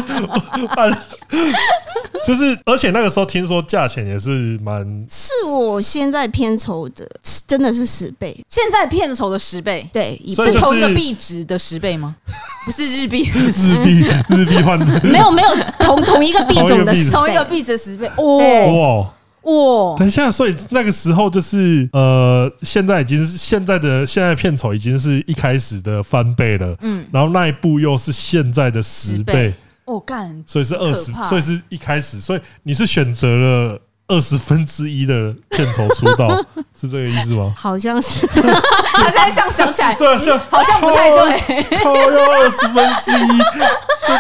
[2.25, 7.09] 就是，而且那个时候听说价钱也是蛮， 是我现在片酬的，
[7.47, 8.37] 真的是十倍。
[8.49, 12.13] 现在片酬的十倍，对，是同一个币值的十倍吗？
[12.65, 13.49] 不是日币，日
[13.85, 15.49] 币日币换的，没有没有
[15.79, 17.71] 同同一个币种的同一个币值。
[17.71, 19.13] 的十倍，哇
[19.47, 19.95] 哇！
[19.97, 29.53] 等一下，所以那个时候就是呃，现在已经是现在的现在片酬已经是一开始的翻倍了，嗯，然后那一部又是现在的十倍。
[29.85, 30.43] 哦，干！
[30.45, 36.27] 所以是二十，所以是一开始，所以你是选择了二十分之一的片酬出道，
[36.77, 37.53] 是这个意思吗？
[37.55, 43.39] 好像是，他现在想想起来，对，像好像不太对，他要二十分之一。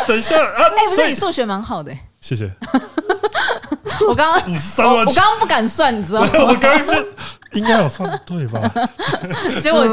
[0.07, 2.49] 等一下啊，哎，不是你数学蛮好的，谢谢。
[4.07, 6.29] 我刚刚 五十三万，我刚刚不敢算，你知道吗？
[6.33, 6.93] 我刚刚就
[7.53, 8.61] 应该有算对吧？
[9.61, 9.85] 结果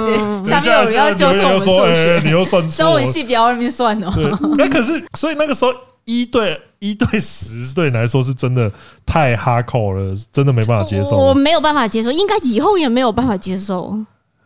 [0.44, 4.12] 下面有人要纠正我们数学，你又算错，中文系不要那边算哦。
[4.56, 5.72] 对，哎，可是所以那个时候
[6.04, 8.70] 一对一对十对你来说是真的
[9.06, 11.16] 太哈口了，真的没办法接受。
[11.16, 13.96] 我没有办法接受，应该以后也没有办法接受。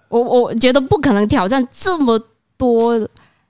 [0.08, 2.18] 我我觉得不可能挑战这么
[2.56, 2.98] 多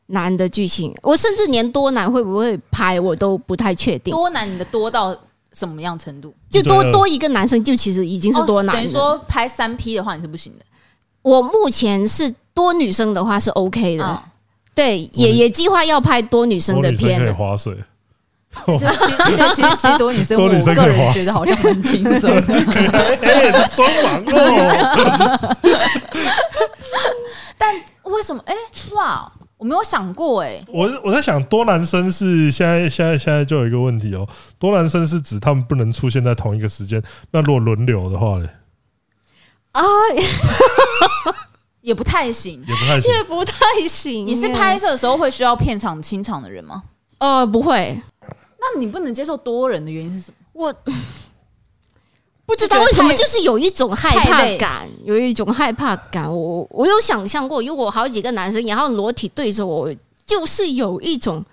[0.06, 4.10] 难的剧情，我甚至连多难会不会拍我都不太确定。
[4.12, 5.16] 多难你的多到。
[5.52, 6.34] 什么样程度？
[6.50, 8.80] 就多多一个男生，就其实已经是多难了。
[8.80, 10.64] 等于说拍三 P 的话，你是不行的。
[11.22, 14.22] 我目前是多女生的话是 OK 的，
[14.74, 17.20] 对，也也计划要拍多女生的片。
[17.20, 17.76] 可以划水。
[18.50, 18.86] 其实
[19.54, 22.30] 其实其实多女生， 我个人觉得好像很轻松。
[23.20, 25.56] 哎，是装忙哦。
[27.58, 28.42] 但为什么？
[28.46, 28.54] 哎，
[28.94, 29.30] 哇！
[29.58, 34.26] 我没有想过哎、欸，我我在想多男生是现在现在现在就有一个问题哦，
[34.58, 38.48] 多男生是指他们不能出现在同一个时间，那如果轮流的话呢？
[39.72, 39.82] 啊，
[41.82, 43.56] 也不太行，也不太行，也不太
[43.88, 44.26] 行。
[44.26, 46.84] 你是拍摄的时候会需要片场清场的人吗？
[47.18, 48.00] 呃，不会。
[48.60, 50.36] 那你不能接受多人的原因是什么？
[50.52, 50.74] 我。
[52.48, 56.24] 不知道为什么，就是有一种害怕感，有一种害怕感。
[56.34, 59.92] 我我有想象过，如果好几个男生然后裸体对着我，
[60.24, 61.44] 就是有一种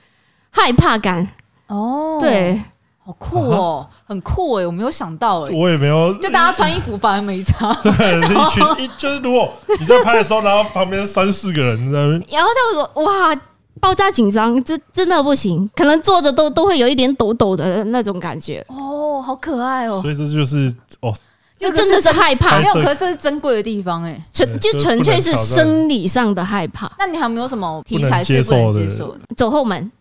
[0.51, 1.27] 害怕感。
[1.67, 2.61] 哦，对，
[3.05, 7.73] 好酷哦， 很酷哎，我没有想到哎，我也没有，就大家穿衣服反而没差。
[7.83, 13.35] 对，一群一就是如果你在拍的时候，然后旁边三四个人在那边，然后他们说哇。
[13.85, 18.65] 爆炸紧张，这真的不行，可能坐着都都会有一点抖抖的那种感觉。
[18.67, 20.01] 哦，好可爱哦！
[20.01, 21.13] 所以这就是哦，
[21.55, 22.57] 就真的是害怕。
[22.59, 26.91] 没有，可是这是珍贵的地方哎，纯就纯粹是生理上的害怕。
[26.97, 29.19] 那你还有没有什么题材是不能接受的？
[29.37, 29.91] 走后门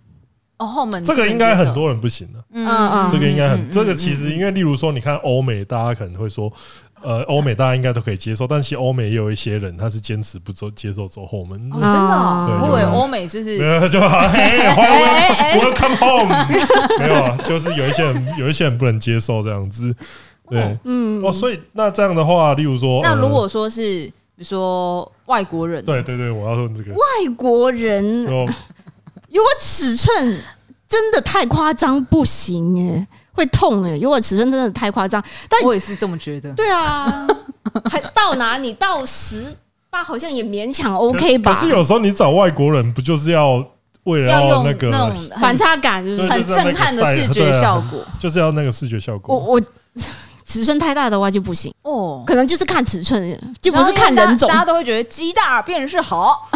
[0.57, 2.39] 哦，后门这个应该很多人不行的。
[2.55, 6.51] 嗯嗯，这个应该很，这个其实因为例如说，你看欧美，大家可能会说。
[7.05, 11.59] 呃，欧美大家应该都可以接受，但是欧美也有一些人，他是坚持不走接受走后门。
[11.71, 19.95] 真的，我以为欧美就是没有就好，我我 come home，没有啊，就是有一些人有一些人不能接受这样子。
[20.49, 26.93] 对，嗯，哦，所以那这样的话，例如说，那如果说是比如说外国人，对对对，我要问这个。
[26.93, 30.41] 外国人， 如果尺寸
[30.89, 33.07] 真的太夸张，不行耶。
[33.35, 33.99] 会痛哎、欸！
[33.99, 36.51] 如果尺寸真的太夸张，但我也是这么觉得。
[36.55, 37.27] 对啊，
[37.91, 39.55] 还到哪里到十
[39.91, 41.53] 八好像也勉强 OK 吧。
[41.53, 43.63] 可是有时候你找外国人，不就是要
[44.05, 49.37] 为了要那个那种反差感，很震撼的视觉效果，就是要那个视觉效果。
[49.37, 49.63] 我我。
[50.47, 54.49] 尺寸太大的话就不行哦，可能就是看尺寸，就不是看人种。
[54.49, 56.49] 大家都会觉得鸡大便是好，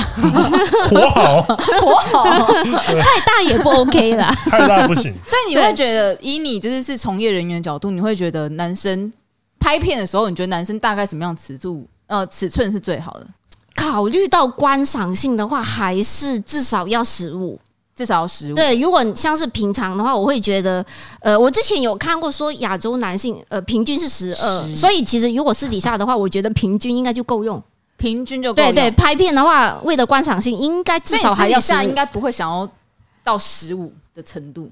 [0.90, 5.14] 活好，活好，太大也不 OK 啦，太大不行。
[5.26, 9.10] 所以你会觉得，以你就是是从业人员的角度，你会觉得男生
[9.58, 11.86] 拍片的时候，你觉得男生大概什么样尺度？
[12.06, 13.26] 呃，尺寸是最好的？
[13.74, 17.58] 考虑到观赏性的话，还是至少要十五。
[17.98, 18.54] 至少要十五。
[18.54, 20.84] 对，如果像是平常的话，我会觉得，
[21.18, 27.60] 呃，我之前有看过说亚洲男性，呃，平均是十二，所以其实如果私底下的话，我觉得平均应该就够用，
[27.96, 28.62] 平均就够。
[28.62, 32.68] 对对，拍片的话，为了观赏性，应该至少还要十五，应该不会想要
[33.24, 34.70] 到十五的程度，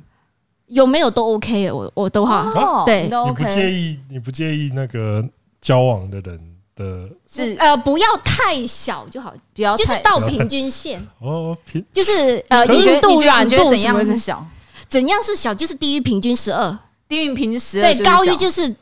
[0.69, 5.25] 有没有都 OK，我我都好，对，你不介意，你不介意那个
[5.61, 6.41] 交往的人
[6.77, 11.01] 的是呃，不要太小就好，不要就是到平均线。
[11.19, 14.47] 哦，平就是呃，你觉得硬度、软度怎样是小？
[14.87, 15.55] 怎样是小？
[15.55, 17.95] 就是低于平均十二，低于平均十二。
[17.95, 18.77] 对，高于就是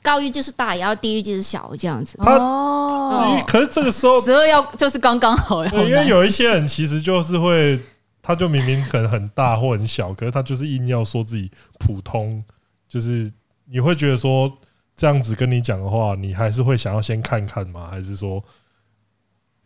[0.00, 2.16] 高于就是大，然后低于就是小，这样子。
[2.20, 7.78] 哦，可是这个时候十二要就是刚刚好，因为有一些人其实就是会，
[8.22, 12.42] 他就明明可能很大或很小，可是他就是硬要说自己普通，
[12.88, 13.30] 就是
[13.68, 14.48] 你会觉得说。
[15.00, 17.88] 这样子跟你讲的话，你还是会想要先看看吗？
[17.90, 18.44] 还是说，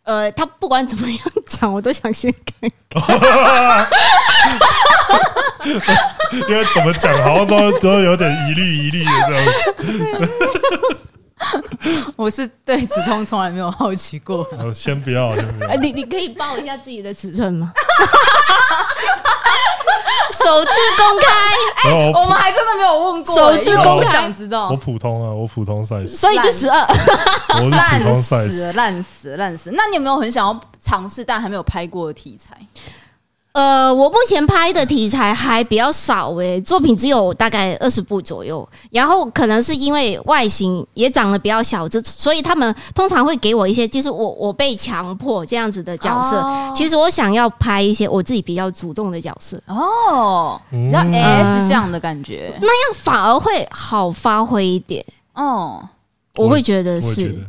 [0.03, 3.87] 呃，他不管怎么样讲，我都想先看看。
[6.47, 10.97] 因为怎么讲，好像都都有点疑虑疑虑的这样子。
[12.15, 14.47] 我是对子通从来没有好奇过。
[14.63, 15.75] 我先不要，先不要。
[15.75, 17.73] 你你可以报一下自己的尺寸吗？
[20.31, 23.35] 首次公开，哎，我们还真的没有问过。
[23.35, 24.69] 首次公开，想知道。
[24.69, 26.85] 我普通啊，我普通 size，所以就十二。
[27.61, 29.71] 我烂死了，烂死了，烂死。
[29.73, 32.55] 那你有没有很想要尝试但还没有拍过的题材？
[33.55, 38.67] 呃，我目前拍的题材还比较少诶、欸，作品只有大概二十部左右。
[38.91, 46.35] 然后可能是因为外形也长得比较小，这所以他们通常会给我一些，就是我我被强迫这样子的角色。
[46.35, 55.81] 哦、其实我想要拍一些我自己比较主动的角色哦，比较 S 像的感觉、嗯，那样反而会好发挥一点哦。
[56.35, 57.41] 我会觉得是。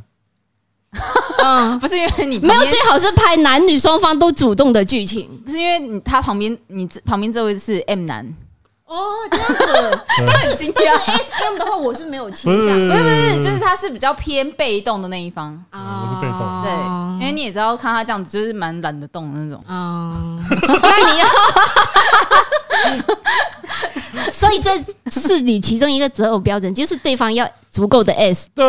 [1.44, 5.28] 嗯，不是因为你没有，最好是拍男女双方都主动的剧情。
[5.44, 8.26] 不是因为你他旁边，你旁边这位是 M 男
[8.86, 8.96] 哦，
[9.30, 10.00] 这样子。
[10.26, 16.40] 但是今天 S M 的话，我是没有倾向，不是不是，就是他是比较偏被动的那一方啊，我是被动。
[16.62, 16.72] 对，
[17.20, 20.16] 因为你也知道，看他这样子就是蛮懒得动的那种啊。
[20.82, 21.32] 那你要，所
[24.56, 27.46] 以这是你其中一个择偶标准，就是对方要。
[27.68, 28.64] 足够的 S 的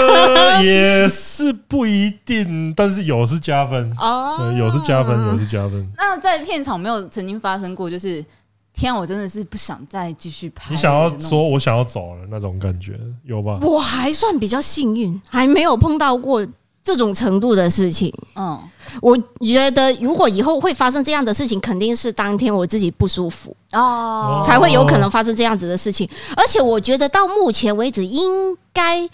[0.64, 5.86] 也是不一定，但是有是加分哦，有是加分，有是加分。
[5.98, 8.24] 那在片场没有曾经发生过，就是
[8.72, 10.70] 天啊，我真的是不想再继续拍。
[10.70, 13.58] 你想要说我想要走了那种感觉有吧？
[13.60, 16.46] 我还算比较幸运，还没有碰到过
[16.88, 18.10] 这种程度的事情。
[18.34, 18.58] 嗯。
[19.02, 26.08] 我觉得，如果以后会发生这样的事情，肯定是当天我自己不舒服哦，才会有可能发生这样子的事情。
[26.34, 29.06] 而且，我觉得到目前为止，应该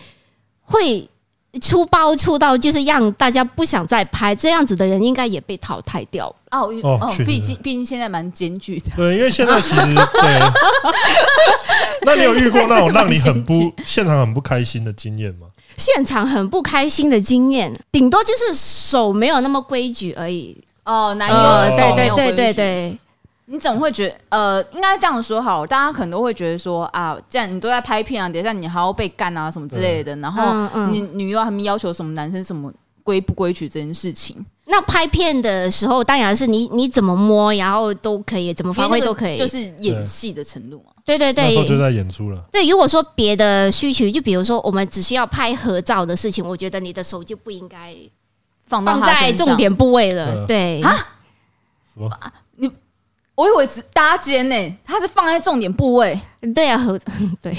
[0.62, 1.10] 会
[1.60, 7.12] 出包出到就是让大家不想再拍这样子的人，应该也被淘汰掉哦哦。
[7.26, 8.90] 毕竟，毕竟现在蛮艰巨的。
[8.94, 9.80] 对，因为现在其实
[10.22, 10.40] 对。
[12.06, 15.48] 那你有遇过那种让你很不现场很不开心的经验吗？
[15.76, 20.56] 现场很不开心的经验，顶多就是手没有那么规矩而已。
[20.84, 22.36] 哦，男友的手没有规矩。
[22.36, 22.98] 对对对对，
[23.46, 30.42] 你总会觉得，呃，应该这样说好，大家可能都会觉得说啊，这样你都在拍片啊，等一下你还要被干啊什么之类的，然后
[30.90, 32.72] 你女友他们要求什么男生什么
[33.02, 34.44] 规不规矩这件事情。
[34.66, 40.92] 那拍片的时候，当然是你你怎么摸，然后都可以，怎么发挥都可以，就是演戏的程度嘛。
[41.04, 42.42] 对对对，那时候就在演出了。
[42.50, 47.94] 对，如果说别的需求，就比如说我们只需要拍合照的事情，我觉得你的手就不应该
[48.66, 50.46] 放放在重点部位了。
[50.46, 50.96] 对啊，
[51.92, 52.10] 什么？
[52.56, 52.70] 你
[53.34, 56.18] 我以为是搭肩呢，它是放在重点部位。
[56.54, 56.98] 对啊，合
[57.42, 57.54] 对。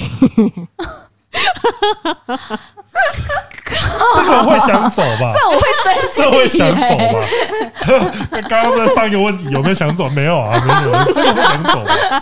[4.16, 5.32] 这个会想走吧？
[5.34, 8.42] 这我会生气，这会想走吧？
[8.50, 10.08] 刚刚在上一个问题有没有想走？
[10.10, 11.14] 没有啊，没有。
[11.14, 12.22] 这个会想走吧？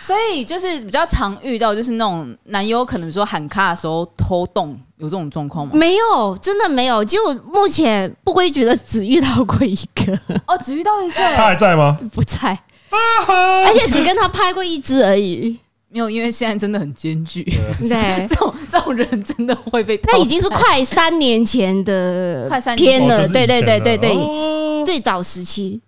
[0.00, 5.72] 所以就是比较常遇到，就是那种男友可能说喊卡的时候偷动，有这种状况吗？
[5.74, 7.04] 没有，真的没有。
[7.04, 10.18] 就目前不规矩的只遇到过一个。
[10.48, 11.14] 哦，只遇到一个。
[11.36, 11.98] 他还在吗？
[12.12, 12.58] 不在。
[12.90, 15.58] 而且只跟他拍过一支而已。
[15.92, 17.44] 没有，因为现在真的很艰巨。
[17.80, 19.96] 对， 这种这种人真的会被。
[19.98, 24.16] 他已经是快三年前的 快三年了，对对对对对，
[24.86, 25.80] 最早时期。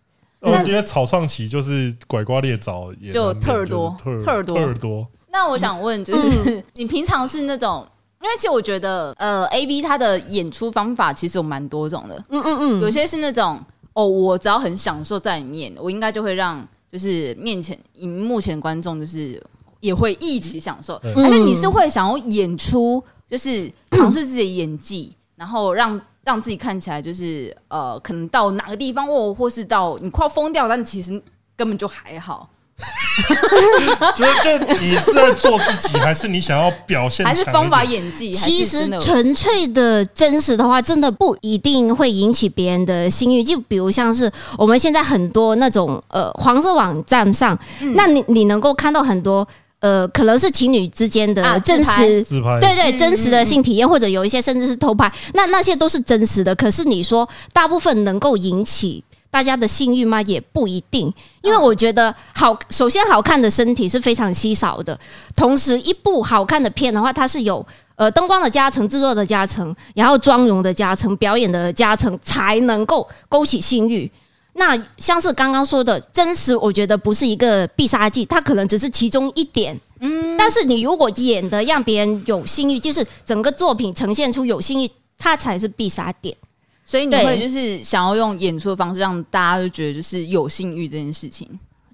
[0.43, 5.07] 我觉得草创期就是拐瓜裂枣，就特尔多，特尔多，特尔多。
[5.31, 7.87] 那我想问，就是 你平常是那种，
[8.21, 12.23] 因为其实我觉得，呃，A B 它的演出方法其实有蛮多种的。
[12.29, 13.59] 嗯嗯嗯，有些是那种，
[13.95, 19.43] 哦，我只要很享受在里面，我应该就会让就是面前荧幕前的观众就是。
[19.83, 31.21] 也会一起享受，但是你是会想要演出，就是尝试自己的演技，然后让让自己看起来就是呃，可能到哪个地方或或是到你快要疯掉，但其实
[31.57, 32.49] 根本就还好。
[34.17, 37.25] 就是就你是在做自己，还是你想要表现？
[37.25, 38.33] 还是方法演技？
[38.33, 43.45] 其实纯粹的真实的话，真的不一定会引起别人的心欲。
[43.45, 47.57] 就比如像是我们现在很多那种呃黄色网站上，
[47.95, 49.47] 那你你能够看到很多。
[49.83, 56.55] 呃，可能是情侣之间的真实，啊、自拍对对，真实的性体验，或者有一些甚至是偷拍，那那些都是真实的。
[56.55, 60.23] 可是你说大部分能够引起大家的性欲吗？
[60.23, 61.13] 也不一定，
[61.43, 64.97] 因为我觉得好，首先好看的身体是非常稀少的，
[65.35, 67.67] 同时一部好看的片的话，它是有
[67.97, 74.09] 呃灯光的加成、制作的加成，然后妆容的加成、表演的加成，才能够勾起性欲。
[74.55, 79.79] 那像是刚刚说的真实，我觉得不是一个必杀技，它可能只是其中一点。
[80.01, 86.37] 嗯，但是你如果演的让别人有性欲，就是整个作品呈现出有性欲，它才是必杀点。
[86.85, 91.49] 所以你会就是想要用演出的方式让大家都觉得就是有性欲这件事情。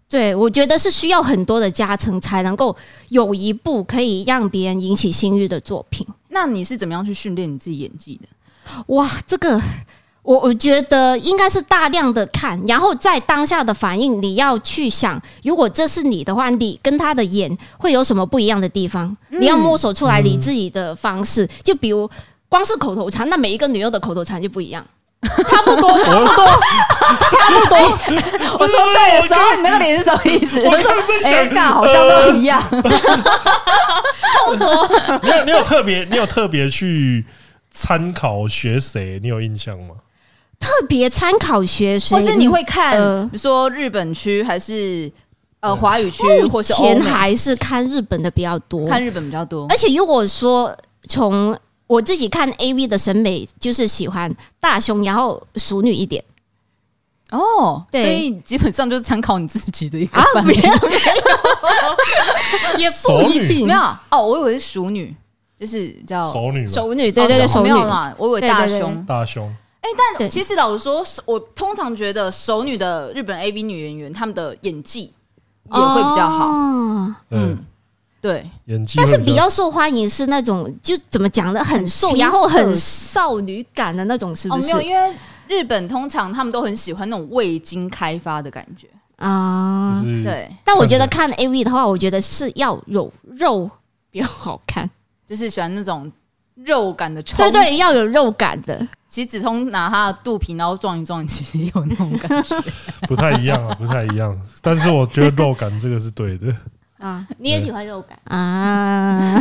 [0.08, 2.74] 对，我觉得是需要很多的加成才能够
[3.10, 6.04] 有一部可以让别人引起性欲的作品。
[6.30, 8.28] 那你是怎么样去训练你自己演技的？
[8.88, 9.60] 哇，这个。
[10.28, 19.16] 我我觉得应该是大量的看，然后在当下的反应，你要去想，如果这是你的话，你跟他的演会有什么不一样的地方？
[19.30, 21.48] 你要摸索出来你自己的方式。
[21.64, 22.10] 就比如
[22.46, 24.84] 光是口头禅，那每一个女优的口头禅就不一样，
[25.46, 26.44] 差不多，差不多，
[27.30, 27.78] 差不多。
[28.58, 30.60] 我说 对的时候，你那个脸是什么意思？
[30.68, 30.92] 我说
[31.24, 34.86] 哎，那好像都一样，差不多。
[35.24, 37.24] 你有你有特别，你有特别去
[37.70, 39.18] 参考学谁？
[39.22, 39.94] 你有印象吗？
[40.58, 42.96] 特别参考学生，或是你会看，
[43.28, 45.10] 比如说日本区还是
[45.60, 49.66] 呃华语区，或是前还是看日本的比较多，看日本比较多。
[49.70, 50.74] 而且如果说
[51.08, 51.56] 从
[51.86, 56.22] 我自己看 AV 的审美，就是喜欢大胸，然后熟女一点。
[57.30, 60.54] 哦，对，所以基本上就是参考你自己的一个范围，
[62.78, 63.80] 也不一定没有
[64.10, 64.26] 哦。
[64.26, 65.14] 我以为是熟女，
[65.58, 68.14] 就是叫熟女，熟女，对对对，熟女嘛。
[68.16, 69.54] 我以为大胸，大胸。
[69.88, 75.12] 哎，但其实老实说，我通常觉得熟女的日本 AV 女演员，她们的演技
[75.64, 76.48] 也会比较好。
[77.30, 77.58] 嗯，
[78.20, 78.98] 对，演技。
[78.98, 81.64] 但是比较受欢迎是那种，就怎么讲呢？
[81.64, 84.72] 很瘦，然后很少女感的那种，是不是？
[84.72, 85.14] 哦没有，因为
[85.48, 90.02] 日本通常他们都很喜欢那种未经开发的感觉啊。
[90.24, 93.70] 对，但我觉得看 AV 的话，我觉得是要有肉
[94.10, 94.88] 比较好看，
[95.26, 96.10] 就是喜欢那种。
[96.64, 98.86] 肉感的，对对，要有肉感的。
[99.06, 102.56] 其实子通拿他的肚皮，然后撞一撞，其实也有那种感觉，
[103.08, 104.38] 不太一样啊，不太一样。
[104.60, 106.46] 但是我觉得肉感这个是对的
[107.00, 109.40] 啊，你也喜欢肉感啊？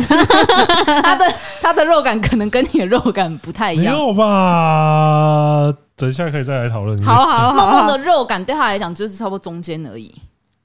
[1.02, 5.70] 他的他的肉感可能跟你的肉感不太一样，没有吧？
[5.96, 6.96] 等一下可以再来讨论。
[7.04, 10.14] 好好好，梦梦的肉感对他来讲就是差不多中间而已。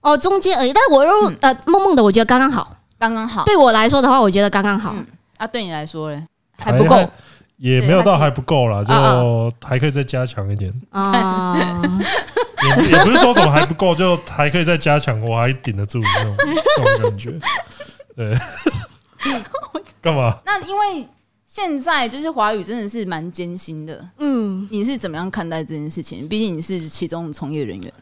[0.01, 0.71] 哦，中间而已。
[0.71, 3.43] 但是我肉呃，梦梦的我觉得刚刚好，刚刚好。
[3.43, 4.95] 对我来说的话，我觉得刚刚好。
[5.37, 6.23] 啊，对你来说嘞？
[6.63, 7.09] 还不够，
[7.57, 11.55] 也没有到还不够啦，就还可以再加强一点啊。
[12.77, 16.35] 也也不是说什么还不够，就还可以再加强，我还顶得住那种
[16.77, 17.37] 那种感觉。
[18.15, 18.33] 对，
[20.01, 20.39] 干嘛？
[20.45, 21.07] 那因为
[21.45, 24.07] 现在就是华语真的是蛮艰辛的。
[24.19, 26.27] 嗯，你是怎么样看待这件事情？
[26.27, 27.93] 毕竟你是其中的从业人员。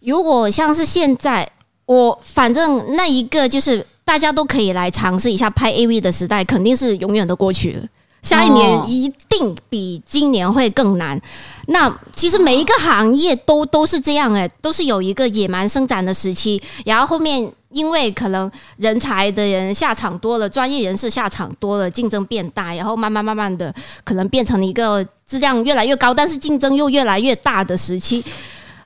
[0.00, 1.50] 如果像是现在，
[1.86, 3.86] 我反正那一个就是。
[4.08, 7.84] 大家都可以来尝试一下拍 AV 的时代，肯定是永远的过去了。
[8.22, 11.20] 下一年一定比今年会更难。
[11.66, 23.72] 那其实每一个行业都都是这样诶，都是有一个野蛮生长的时期，然后后面因为可能人才的人下场多了，专业人士下场多了，竞争变大，然后慢慢慢慢的
[24.04, 28.24] 可能变成了一个质量越来越高，但是竞争又越来越大的时期。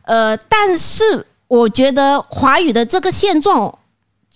[0.03, 3.73] 呃，但是我觉得华语的这个现状。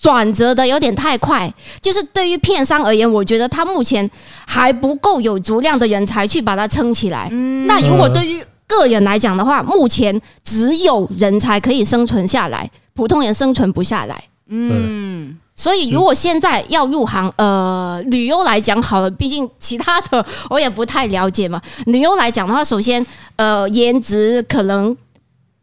[0.01, 4.09] 转折的有点太快，就是对于片商而言，我觉得他目前
[4.47, 7.29] 还不够有足量的人才去把它撑起来。
[7.33, 14.23] 嗯，那如果对于个人来讲的话，目前只有人才可以生存下来，普通人生存不下来。
[14.49, 21.61] 嗯，所以如果现在要入行，呃，旅游来讲好了，毕竟其他的我也不太了解嘛。
[21.87, 23.05] 旅游来讲的话，首先，
[23.37, 24.97] 呃，颜值可能。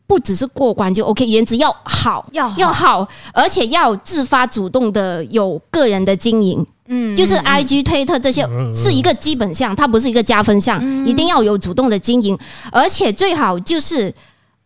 [0.06, 2.60] 不只是过关就 OK，颜值要好，要好。
[2.60, 12.38] 要好，而且要自发主动的有个人的经营，嗯，就是 IG 推特这些是一个基本项，它不是一个加分项，嗯，一定要有主动的经营，
[12.72, 14.14] 而且最好就是，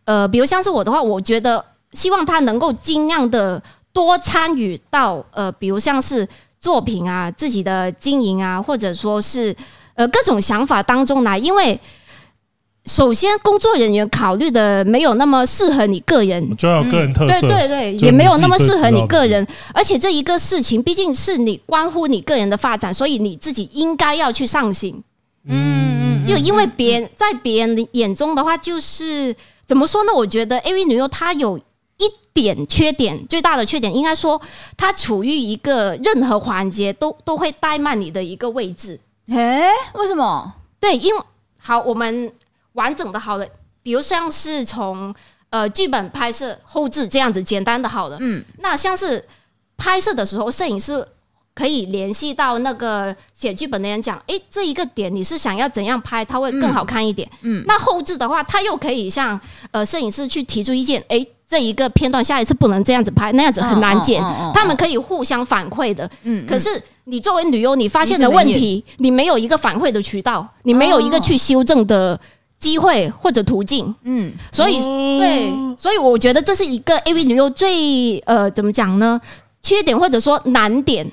[0.04, 3.62] 呃，比如像是我的话，我觉得希望他能够尽量的
[3.92, 6.28] 多参与到，呃，比如像是
[6.60, 9.54] 作品啊、自己的经营啊，或者说是
[9.94, 11.80] 呃各种想法当中来，因为。
[12.88, 19.46] 首先，工作人员考虑的没有那么适合你个人，就要有个人特色，对对对，也没有那么适合你个人。
[19.74, 25.04] 而且这一个事情毕竟是你关乎你个人的发展，所以你自己应该要去上心。
[25.44, 29.36] 嗯嗯，就因为别人在别人的眼中的话，就是
[29.66, 30.12] 怎么说呢？
[30.14, 34.40] 我觉得 AV 女优她有一点缺点，最大的缺点应该说，
[34.78, 38.98] 她处于一个任何环节都都会怠慢你的一个位置。
[39.28, 40.54] 诶，为什么？
[40.80, 41.22] 对，因为
[41.58, 42.32] 好，我们
[42.78, 43.46] 完整的好了，
[43.82, 45.14] 比如像是从
[45.50, 49.22] 呃剧本拍摄、后置这样子简单的好了，嗯，那像是
[49.76, 51.06] 拍摄的时候，摄影师。
[51.58, 57.28] 可以联系到那个写剧本的人讲，诶，这一个点你是想要怎样拍，它会更好看一点。
[57.42, 59.40] 嗯，嗯，那后置的话，他又可以向
[59.72, 64.22] 呃摄影师去提出意见，诶，这一个片段下一次不能这样子拍，那样子很难剪。
[64.22, 66.08] 哦哦哦哦，他们可以互相反馈的。
[66.22, 72.20] 嗯，嗯，可是你作为女优，你发现的问题，你没有一个反馈的渠道，你没有一个去修正的
[72.58, 73.94] 机会或者途径。
[74.02, 74.78] 嗯，所以
[75.18, 79.20] 对，所以我觉得这是一个 AV 女优最呃怎么讲呢？
[79.62, 81.08] 缺点或者说难点。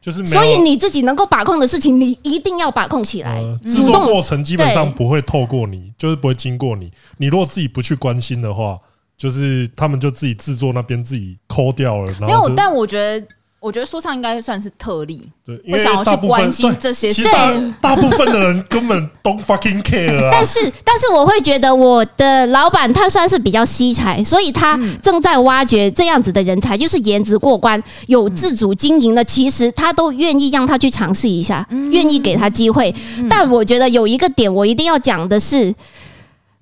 [0.00, 3.42] 就是，所以你自己能够把控的事情，你一定要把控起来。
[3.64, 6.92] 制、呃、作过程基本上不会透过你，就是不会经过你。
[7.18, 8.78] 你如果自己不去关心的话，
[9.16, 12.04] 就是他们就自己制作那边自己抠掉了。
[12.20, 13.26] 然后没有，但我觉得。
[13.58, 17.32] 我觉得说唱应该算是特例，对，因为想要去关心这些事情。
[17.32, 20.28] 对，大部分的人根本 don't fucking care 啊。
[20.30, 32.94] 但是，但是我会觉得我的老板他算是比较惜才，所以他正在挖掘这样子的人才，就是颜值过关、有自主经营的，其实他都愿意让他去尝试一下，愿意给他机会。
[33.28, 35.74] 但我觉得有一个点，我一定要讲的是，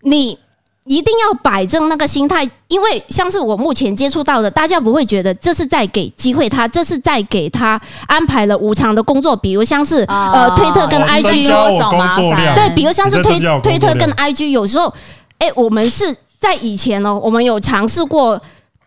[0.03, 0.39] 你。
[0.87, 14.93] 一定要摆正那个心态，因为像是我目前接触到的，大家不会觉得这是在给机会他，这是在给他安排了无偿的工作，比如像是呃推特跟 IG 找麻烦，对，比如像是推推特跟 IG，有时候，
[15.39, 18.39] 哎，我们是在以前哦，我们有尝试过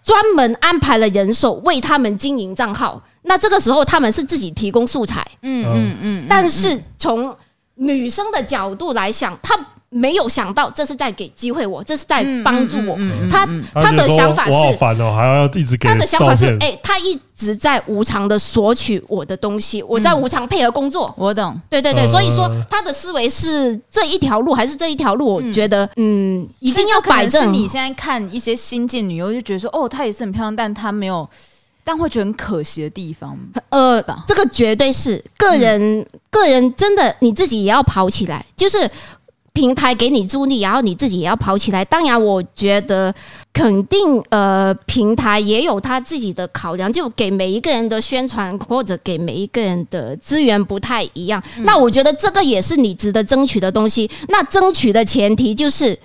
[0.03, 7.35] 专门安排了人手为他们经营账号，那这个时候他们是自己提供素材，嗯嗯嗯，但是从
[7.73, 9.57] 女生的角度来想，他。
[9.89, 12.95] 没有想到这是在给机会我，这是在帮助我。
[12.97, 15.87] 嗯嗯嗯、他他的想法是，我好烦哦，还要一直给。
[15.87, 21.13] 他的想法是，哎，他一直在无偿的索取我的东西，我在无偿配合工作。
[21.17, 25.35] 我懂，对对对，所以说他的思维是这一条路还是这一条路？
[25.35, 27.53] 我觉得，嗯，一定要摆正。
[27.53, 31.27] 你现在看一些新晋女优，就觉得说，哦，她也是很漂亮，但她没有，
[31.85, 33.37] 但会觉得很可惜的地方。
[33.69, 38.91] 呃，这个绝对是个人，个人真的你自己也要跑起来，就是。
[39.57, 41.83] 平台给你助力，然后你自己也要跑起来。
[41.83, 43.11] 当然，我觉得
[43.51, 43.99] 肯定
[44.29, 51.41] 呃，平台也有他自己的考量，就给每一个人的宣传或者给每一个人的资源不太一样。
[51.57, 54.07] 嗯、那我觉得这个也是你值得争取的东西。
[54.27, 55.97] 那争取的前提就是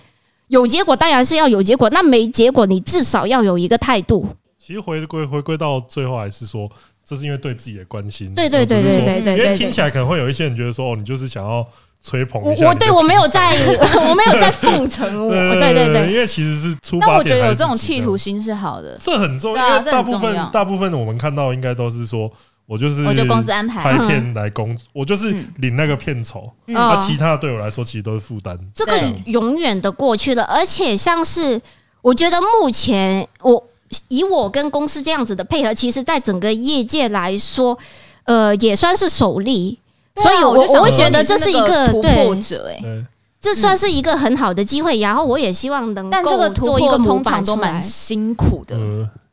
[0.48, 1.90] 有结果，当然是要有结果。
[1.90, 4.26] 那没结果，你至少要有一个态度。
[4.59, 6.66] 其实回归回归到最后，还是说
[7.05, 8.32] 这是因为对自己的关心。
[8.34, 11.68] 对对对对对对，因为听起来可能会有一些人觉得说，哦，你就是想要。
[12.03, 13.53] 吹捧我，我对我没有在，
[14.09, 17.09] 我没有在奉承我，对对对，因为其实是出发点。
[17.09, 19.78] 但我觉得有这种企图心是好的，这很重要。
[19.78, 22.28] 因为大部分大部分我们看到应该都是说，
[22.66, 23.82] 我就是我就公司安排。
[23.84, 28.59] 拍片来工，我就是领那个片酬，那其他的对我来说其实都是负担。
[28.74, 31.61] 这个永远的过去了，而且像是
[32.00, 33.64] 我觉得目前我
[34.09, 37.78] 以我跟公司这样子的配合，其实在整个业界来说，
[38.24, 39.78] 呃，也算是首例。
[40.16, 43.06] 所以，我我会觉得这是一个突破者，哎，
[43.40, 44.98] 这算是一个很好的机会。
[45.00, 48.76] 然后，我也希望能够做一个通常都蛮辛苦的，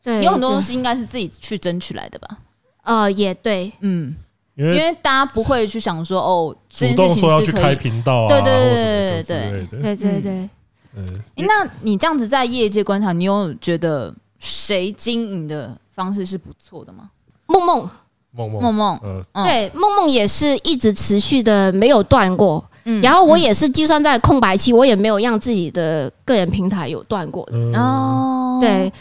[0.02, 2.38] 对，有很多东西应该是自己去争取来的吧？
[2.84, 4.16] 呃，也对，嗯，
[4.56, 10.50] 因为大家不会去想说，哦，主动说要去开频道啊，对对对对对对对对。
[10.96, 11.06] 嗯，
[11.36, 17.12] 那你这样子在业界观察，你有觉得谁经营的方式是不错的吗？
[17.48, 17.90] 梦梦。
[18.32, 22.64] 梦梦，梦梦，嗯，对，梦梦也是一直持续的没有断过。
[22.86, 27.58] 嗯，然后我也是，就算在空白期，我也没有让自己的个人平台有断过的。
[27.78, 28.92] 哦，对，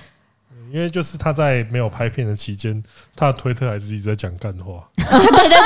[0.72, 2.82] 因为就是他在没有拍片的期间，
[3.14, 4.88] 他的推特还是一直在讲干话。
[4.96, 5.58] 对 对对，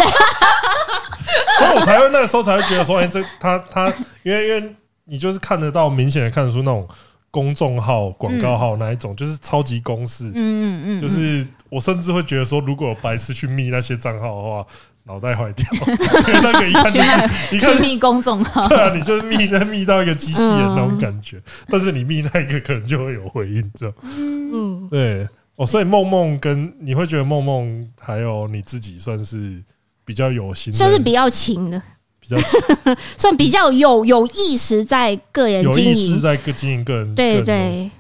[1.59, 3.87] 所以我才会那个时候才会觉得说，哎，这他他，
[4.23, 6.87] 因为因为你就是看得到，明显的看得出那种。
[7.33, 10.29] 公众号、广告号那一种，就是超级公式。
[10.29, 14.67] 嗯嗯嗯，就是我甚至会觉得说，如果有白痴去密那些账号的话，
[15.05, 15.67] 脑袋坏掉。
[15.73, 15.89] 因
[16.35, 17.09] 为 那个一看就是，
[17.57, 21.43] 一看密公众号，对啊，你就密那密到一个机器人那种感觉。
[21.69, 23.95] 但是你密那个可能就会有回应，这样。
[24.05, 25.27] 嗯，对
[25.57, 29.63] 哦，所以梦梦跟你会觉得梦梦还有你自己算是
[30.05, 31.83] 比较有心，算是比较勤的。
[32.23, 32.37] 比较
[33.19, 37.91] 算比较有有意识在个人经营，有意识在个经营个人，对对，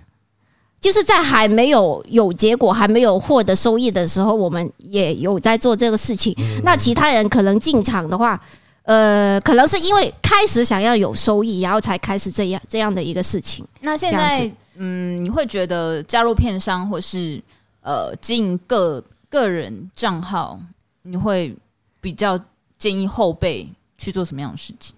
[0.80, 6.34] 就是在还没有有结果、还没有获得收益的时候，我们也有在做这个事情。
[6.64, 8.40] 那其他人可能进场的话，
[8.84, 13.66] 呃，可能是因为开始想要有收益，然后才开始这样这样的一个事情。
[13.80, 17.42] 那现在，嗯，你会觉得加入片商或是
[17.82, 20.58] 呃经营个个人账号，
[21.02, 21.54] 你会
[22.00, 22.38] 比较
[22.78, 23.68] 建议后辈
[24.02, 24.94] 去做什么样的事情？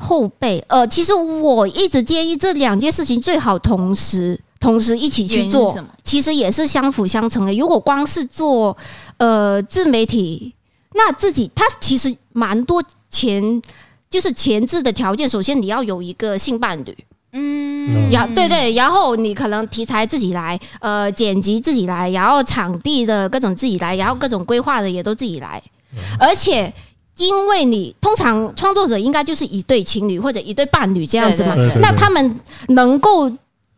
[0.00, 7.52] 后辈，呃，其实我一直建议这两件事情最好同时同时一起去做，其实也是相辅相成的。
[7.52, 8.76] 如果光是做
[9.16, 10.54] 呃自媒体，
[10.94, 12.80] 那自己他其实蛮多
[13.10, 13.60] 前
[14.08, 16.96] 就是前置的条件，首先你要有一个性伴侣，
[17.32, 25.60] 嗯，然对对，然后你可能题材自己来，呃，剪辑自己来，然后场地的各种自己来，然后各种规划的也都自己来，
[26.20, 26.72] 而且。
[27.18, 33.30] 因为你通常创作者应该就是一对情侣或者一对伴侣这样子嘛，那他们能够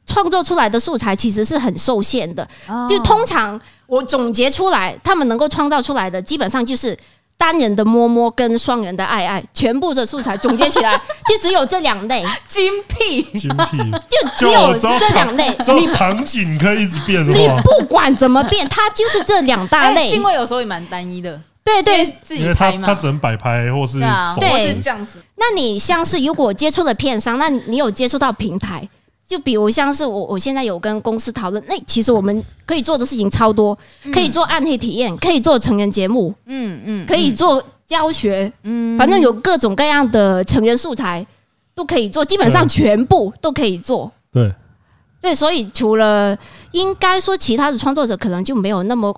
[0.06, 2.46] 创作出来的素材其实是很受限的。
[2.88, 6.96] 就通常我总结出来，他们能够创造出来的基本上就是
[7.38, 12.22] 单人的摸摸跟双人的爱爱，全部的素材总结起来 就只有这两类。
[12.44, 13.78] 精辟，精辟，
[14.10, 15.48] 就只有这两类。
[15.74, 20.08] 你场景可以一直变，你不管怎么变，它就是这两大类。
[20.08, 21.40] 因为有时候也蛮单一的。
[21.62, 25.18] 对对，自己拍嘛，他只能摆拍，或是对啊，或是这样子。
[25.36, 28.88] 那你像是如果接触了片商，那你有接触到平台，
[29.26, 33.78] 就比如像是我，我现在有跟公司讨论，那其实我们可以做的事情超多，
[34.12, 41.24] 可以做暗黑体验，可以做成人节目，嗯嗯，可以做教学，嗯，反正有各种各样的成人素材
[41.74, 44.10] 都可以做，基本上全部都可以做。
[44.32, 44.50] 对。
[45.20, 46.34] 对，所以除了
[46.72, 49.14] 应该说其他的创作者可能就没有那么。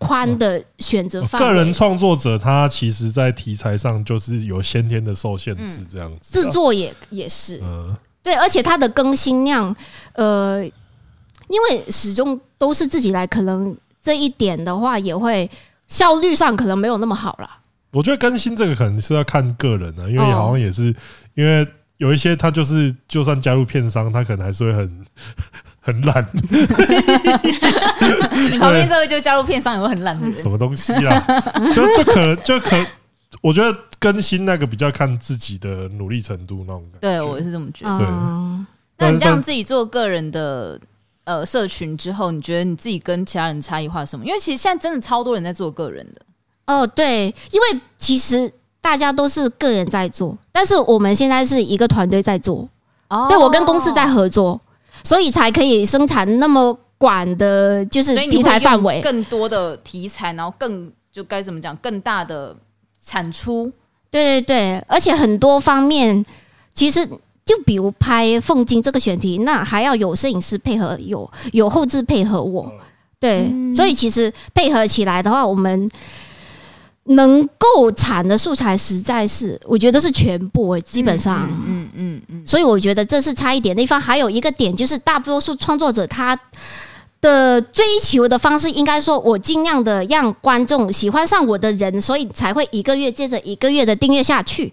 [0.00, 6.42] 宽的选择范围，个人创作者他其实，在题材上就是有先天的受限制，这样子。
[6.42, 9.76] 制作也也是，嗯，对，而且它的更新量，
[10.14, 10.64] 呃，
[11.48, 15.48] 因为始终都是自己来，可能这一点的话，也会
[15.86, 17.50] 效率上可能没有那么好了。
[17.92, 20.94] 我觉得更新这个可能是要看个人的，因为好像也是
[21.34, 25.06] 因为有一些他就是就算加入片商，他可能还是会很。
[25.92, 26.24] 很懒，
[28.50, 31.20] 你旁边这位就加入片商也会很懒的人，什么东西啊？
[31.74, 32.76] 就就可能就可，
[33.42, 37.00] 我觉得更新那个比较看自己的努力程度那种感觉。
[37.00, 37.98] 对，我也是这么觉得。
[37.98, 38.06] 对，
[38.98, 40.80] 那你这样自己做个人的
[41.24, 44.24] 呃社群之后，你觉得你自己跟其他人差异化什么？
[44.24, 46.22] 因为其实现在真的超多人在做个人的。
[46.66, 52.68] 哦，对，因为其实大家都是个人在做，但是我们现在是一个团队在做。
[53.08, 54.60] 哦，对，我跟公司在合作。
[55.04, 62.56] 所以才可以生产那么广的，就是题材范围，更多的题材，然后更就该怎么讲，更大的
[63.02, 63.72] 产出。
[64.10, 66.24] 对对对，而且很多方面，
[66.74, 67.06] 其实
[67.44, 72.72] 就比如拍凤金这个选题，那还要有摄影师配合，有有后置配合我。
[73.18, 75.90] 对，所以其实配合起来的话，我们。
[77.10, 84.00] 能够产的素材实在是，我觉得是全部，基本上，嗯嗯嗯嗯，所以我觉得这是差一点的地方。
[84.00, 86.38] 还有一个点就是，大多数创作者他
[87.20, 94.72] 的追求的方式，应该说，我尽量的让观众喜欢上我的人，所以才会一个月接着一个月的订阅下去。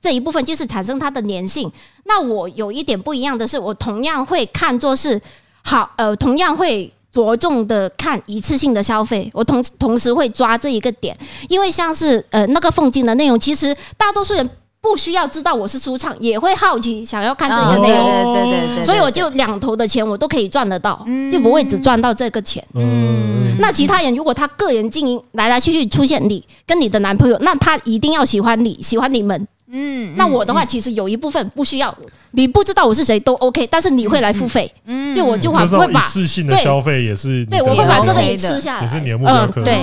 [0.00, 1.70] 这一部分就是产生它的粘性。
[2.04, 5.20] 那我有一点不一样的是，我同样会看作是
[5.62, 6.92] 好，呃，同样会。
[7.12, 11.16] 着重的看一次性的消费，我同同时会抓这一个点，
[11.48, 14.50] 因为像是呃那个凤金的内容，其实大多数人
[14.80, 22.64] 不需要知道我是舒畅，也会好奇想要看这个内容，对对对对对，所以我就两头的钱我都可以赚得到，就不会只赚到这个钱。
[22.74, 29.48] 嗯，那其他人如果他个人经营来来去去出现你跟你的男朋友，那他一定要喜欢你，喜欢你们。
[29.70, 31.96] 嗯，那我的话其实有一部分不需要，
[32.32, 39.74] 你不知道我是谁都 OK，但是你会来付费，嗯，就我就会会把一次性的消费也是，对，我会把这个也吃下来，也是你的目标客户，对，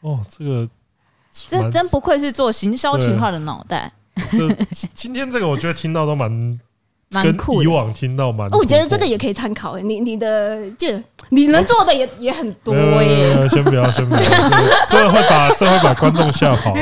[0.00, 0.68] 哦，这个
[1.32, 3.92] 这真不愧是做行销企划的脑袋。
[4.30, 4.48] 这
[4.94, 6.60] 今天这个我觉得听到都蛮。
[7.10, 9.78] 蛮酷，以往听到蛮，我觉得这个也可以参考。
[9.78, 10.88] 你你的就
[11.30, 13.48] 你能做的也也很多耶。
[13.48, 14.22] 先不要，先不要，
[14.88, 16.74] 这个会把这会把观众吓跑。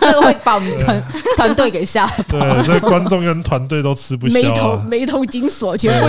[0.00, 1.02] 这个会把我们团
[1.36, 2.22] 团队给吓跑。
[2.28, 4.34] 对，所以观众跟团队都吃不消。
[4.34, 6.08] 眉头眉头紧锁，全部。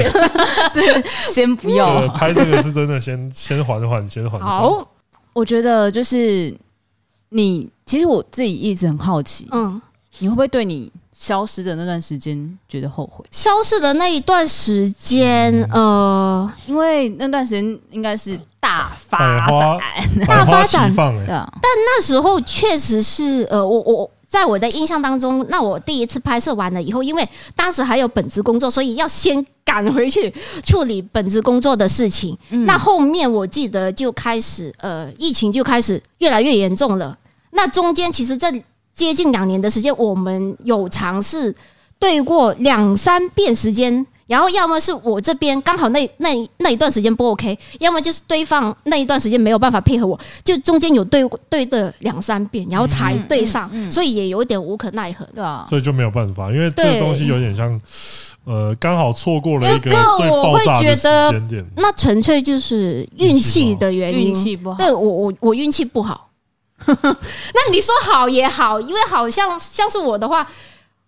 [0.74, 2.08] 这个 先不要。
[2.10, 4.50] 拍这个是真的，先先缓缓，先缓缓。
[4.50, 4.88] 好，
[5.34, 6.56] 我觉得就是
[7.30, 9.82] 你，其实我自己一直很好奇，嗯，
[10.20, 10.92] 你会不会对你？
[11.20, 13.26] 消失的那段时间觉得后悔。
[13.30, 19.78] 消失的那一段时间，呃，因为那段时间应该是大发展，
[20.26, 21.46] 大发展，对啊。
[21.62, 30.34] 但那时候确实是，呃，我我在我的印象当中，那我第一次拍摄完了以后，因为当时还有本职工作，所以要先赶回去
[30.66, 32.38] 处理本职工作的事情。
[32.50, 32.66] 嗯。
[32.66, 37.18] 那后面我记得就开始，呃，疫情就开始越来越严重了。
[37.52, 38.50] 那中间其实这。
[39.00, 41.56] 接近两年的时间，我们有尝试
[41.98, 44.06] 对过两三遍时间。
[44.28, 55.66] 然后要么是我这边刚好那那那一段时间不 OK，要么就是对方那一段时间没有办法配合我，就中间有对对的两三遍，然后才对上，嗯嗯嗯、所以也有点无可奈何，对吧？
[55.68, 57.82] 所以就没有办法，因为这个东西有点像，
[58.46, 64.78] 呃，刚好错过了一个最爆炸的时间点，那纯粹就是运气的原因，运气不好。
[64.78, 66.29] 对我我我运气不好，
[66.88, 70.48] 那你说好也好，因为好像像是我的话。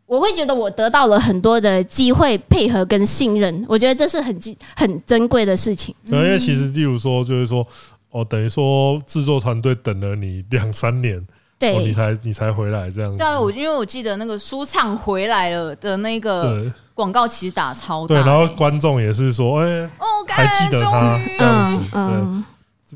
[0.07, 4.37] 我会觉得我得到了很多的机会配合跟信任，我觉得这是很
[4.75, 5.95] 很珍贵的事情。
[6.05, 7.65] 对，因为其实例如说，就是说，
[8.09, 11.25] 哦，等于说制作团队等了你两三年，
[11.57, 13.19] 对，你才你才回来这样子。
[13.19, 16.61] 对，我因为我记得那个舒畅回来了的那个
[16.93, 19.89] 广告，其实打超大，对，然后观众也是说，哎，
[20.27, 22.43] 还记得他这样子，对。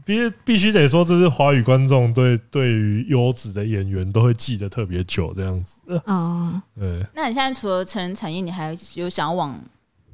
[0.03, 5.81] 必必须得说，这是华语观众对对于优质的演员都会记得特别久，这样子。
[6.05, 7.05] 哦，对。
[7.13, 9.59] 那你现在除了成人产业，你还有想要往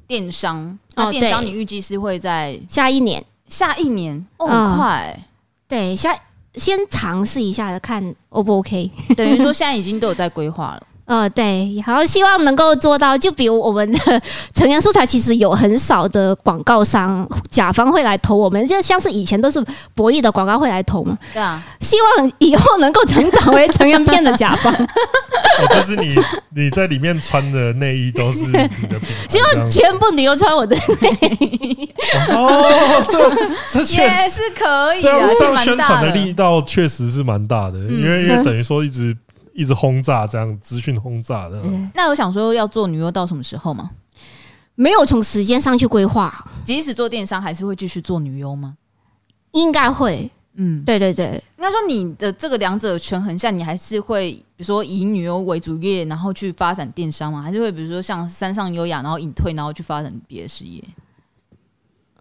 [0.06, 0.78] 电商？
[0.94, 3.24] 那电商你预计是会在下一年？
[3.48, 4.24] 下一年？
[4.36, 5.26] 哦，很快。
[5.66, 6.18] 对，下
[6.54, 8.90] 先尝试一下，看 O 不 OK。
[9.16, 10.86] 等于说现在已经都有在规划了。
[11.04, 14.22] 呃，对，然后希望能够做到，就比如我们的
[14.54, 19.62] 成人素材，其实有很少的广告商、甲方会来投我们，就像是以前都是
[19.94, 21.18] 博弈的广告会来投嘛。
[21.34, 24.72] 对啊，希望以后能够成长为成人片的甲方。
[24.72, 26.14] 哦，就是你
[26.54, 31.90] 你在里面穿的内衣都是你的品牌， 希望全部你都穿我的内衣。
[32.30, 39.14] 哦，这这确实也是可以，这样上宣传的力道确实是蛮大的，因为因为等于说一直。
[39.54, 41.62] 一直轰炸，这样资讯轰炸的。
[41.94, 43.90] 那我想说，要做女优到什么时候吗？
[44.74, 46.32] 没有从时间上去规划。
[46.64, 48.76] 即使做电商，还是会继续做女优吗？
[49.50, 50.30] 应该会。
[50.54, 51.42] 嗯，对对对。
[51.58, 57.42] 应该说，你的这个两者权衡下，你还是会，比如说以女优为主业，然后去发展电商吗？
[57.42, 60.82] 还是会比如说像山上优雅，然后隐退，然后去发展别的事业？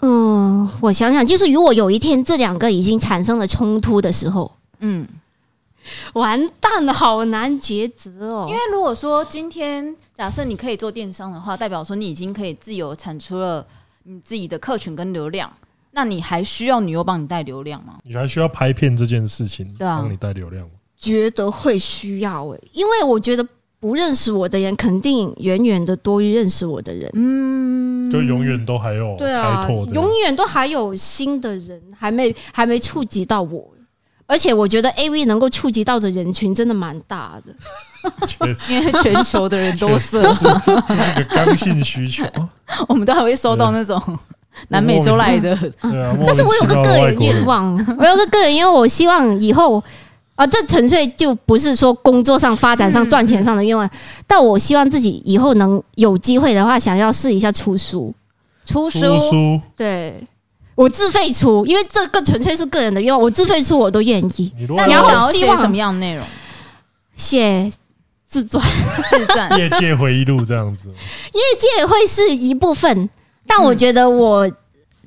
[0.01, 5.07] 嗯，我想想，就是如果有一天这两个已经产生了冲突的时候，嗯。
[6.13, 8.45] 完蛋了，好难抉择哦。
[8.47, 13.65] 因为如果说今天假设你可以做电商的话，代表说你已经可以自由产出了
[14.03, 15.51] 你自己的客群跟流量，
[15.91, 17.97] 那你还需要女优帮你带流量吗？
[18.03, 20.71] 你还需要拍片这件事情，对啊，帮你带流量吗？
[20.97, 23.43] 觉得会需要诶，因为我觉得
[23.79, 33.67] 不认识我的人肯定远远的多于认识我的人，嗯，就永远都还有对啊，永远都还有新的人还没还没触及到我。
[34.31, 37.53] 而且我觉得 AV 能够触及到的人群真的蛮大的，
[38.69, 40.33] 因为全球的人都色，这
[40.95, 42.23] 是个刚性需求。
[42.87, 44.01] 我们都还会收到那种
[44.69, 49.83] 南美洲来的，但是我有个个人愿望，我有个个人，因为我希望以后
[50.35, 53.89] 啊，这纯粹就不是说工作上发展上赚钱上的愿望，
[54.25, 58.13] 但我希望自己以后能有机会的话，想要试一下出书，
[58.63, 60.25] 出书，对。
[60.81, 63.21] 我自费出，因为这个纯粹是个人的愿望。
[63.21, 64.51] 我自费出，我都愿意。
[64.75, 66.25] 那你要想要写什么样的内容？
[67.15, 67.71] 写
[68.25, 68.65] 自传、
[69.11, 70.89] 自传、 业界回忆录这样子。
[70.89, 73.07] 业界会是一部分，
[73.45, 74.51] 但我觉得我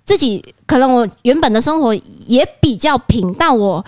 [0.04, 1.92] 自己可能我原本的生活
[2.28, 3.84] 也比较平，但我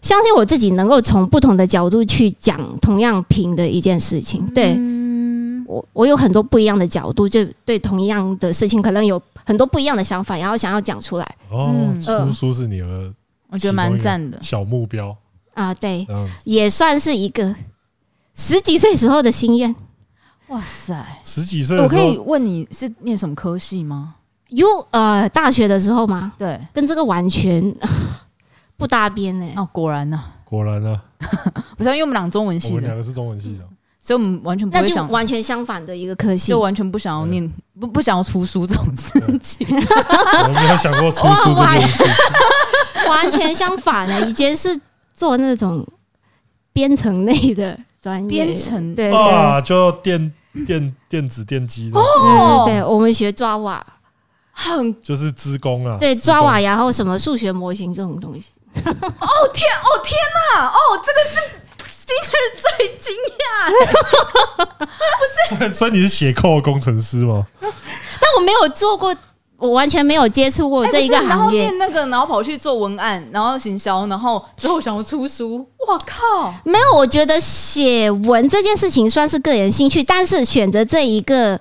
[0.00, 4.46] 相信我自己能够从不同的角度去讲同样平的一件事情。
[4.54, 4.74] 对。
[5.68, 11.36] 我我有很多不一样的角度，就对同一样的事情，可能有很多不一样的想法，然后想要讲出来。
[11.50, 13.12] 哦，出书是你的，
[13.50, 15.14] 我觉得蛮赞的小目标
[15.52, 16.06] 啊，对，
[16.44, 17.54] 也算是一个
[18.32, 19.74] 十几岁时候的心愿。
[20.48, 24.14] 哇塞，十几岁，我可以问你是念什么科系吗？
[24.48, 26.32] 有呃，大学的时候吗？
[26.38, 27.62] 对，跟这个完全
[28.78, 29.46] 不搭边呢。
[29.56, 30.98] 哦，果然呢，果然呢，
[31.76, 33.68] 不是因为我们两个中文系的，我们两个是中文系的。
[34.08, 37.46] 所以我们完全不会想，完全相反的一个科系，就完全不想要念，
[37.78, 39.66] 不不想要出书这种事情。
[39.68, 44.80] 我没有想过出书这件事情，完全相反的，以前是
[45.14, 45.86] 做那种
[46.72, 48.94] 编程类的专业，编程？
[48.94, 50.32] 对啊，就电
[50.66, 52.00] 电电子电机的。
[52.00, 53.78] 哦，对，我们学 Java，
[54.52, 58.44] 很就是资工啊，对 Java，然后什么数学模型这种东西。
[58.72, 58.82] 哦
[59.52, 60.18] 天，哦天
[60.56, 61.58] 哪，哦这个是。
[62.08, 65.74] 今日最惊讶，不是？
[65.74, 67.46] 所以你是写扣工程师吗？
[67.60, 69.14] 但我没有做过，
[69.58, 71.28] 我完全没有接触过这一个行业。
[71.28, 75.58] 然后念那个，然后跑去做文案，然后行销，然后之后想要出书。
[75.86, 76.54] 我靠！
[76.64, 81.60] 没有，我觉得写文这件事情算是个人兴趣，但是选择这一个，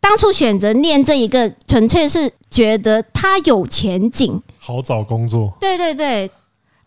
[0.00, 5.52] 当初选择念这一个，纯粹是觉得它有前景，好找工作。
[5.58, 6.30] 对对对。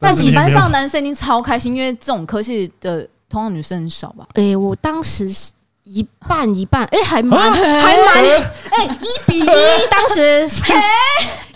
[0.02, 4.28] 但其实班上男生一定超开心，因为这种科系的通常女生很少吧？
[4.34, 5.32] 哎，我当时
[5.84, 8.24] 一半一半，哎，还蛮还蛮，
[8.72, 10.50] 哎，一比一，当时。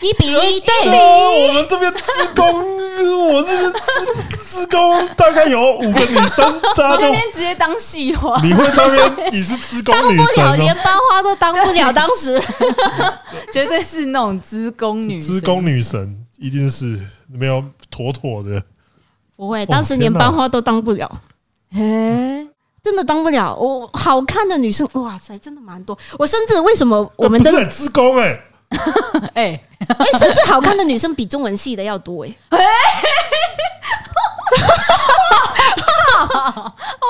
[0.02, 12.40] 一比一，对，我们这边资工，我这边资资工大概有五个女生，这边直接当戏花，你会当边你是资工女生，连班花都当不了，当时。
[13.52, 18.62] 绝对是那种资工女，资工女神一定是没有妥妥的。
[19.36, 21.10] 不会，当时连班花都当不了，
[21.74, 22.48] 哎、哦，
[22.82, 23.54] 真的当不了。
[23.56, 25.98] 我好看的女生，哇塞，真的蛮多。
[26.18, 28.40] 我甚至为什么我们的职工 哎
[29.34, 32.60] 哎哎，甚至好看的女生比中文系的要多哎，哎，
[36.18, 36.32] 好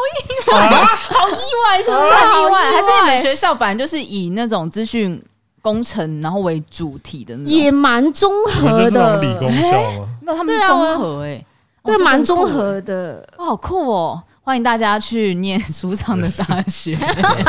[0.10, 1.96] 意外，好意外，是不是？
[1.96, 5.22] 很意外，还是你们学校本来就是以那种资讯
[5.66, 9.20] 工程然后为主体的那种，也蛮综合的。
[9.20, 10.08] 理工校吗？
[10.22, 11.46] 没有，他们综合哎、欸。
[11.84, 14.22] 对，蛮综合的，哦，好酷哦！
[14.44, 16.96] 欢迎大家去念 舒畅的大学，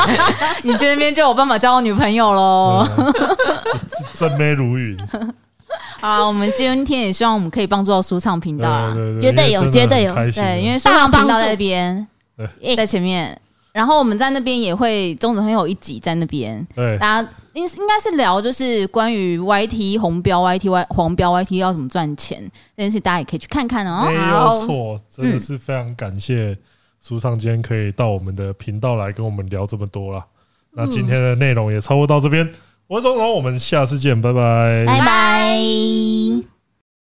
[0.64, 2.86] 你觉得那边就有办法交到女朋友喽？
[4.14, 4.96] 真美如云。
[6.00, 12.06] 好，我们今天也希望我们可以帮助到舒畅频道啊，绝对有，绝对有，对，因为舒畅频道在那边，
[12.76, 13.38] 在前面。
[13.72, 22.38] 然后我们在那边也会中子很有一集在那边，对，大家应应该是聊就是关于 YT 红标 YT Y 黄标 YT 要怎么赚钱
[22.76, 24.08] 这件事，大家也可以去看看哦。
[24.08, 26.56] 没有错，真的是非常感谢
[27.02, 30.22] 舒畅今天可以到我们的频道来跟我们聊这么多了。
[30.72, 32.46] 那今天的内容也差不多到这边，
[32.86, 36.55] 我是钟总，我们下次见，拜拜，拜拜。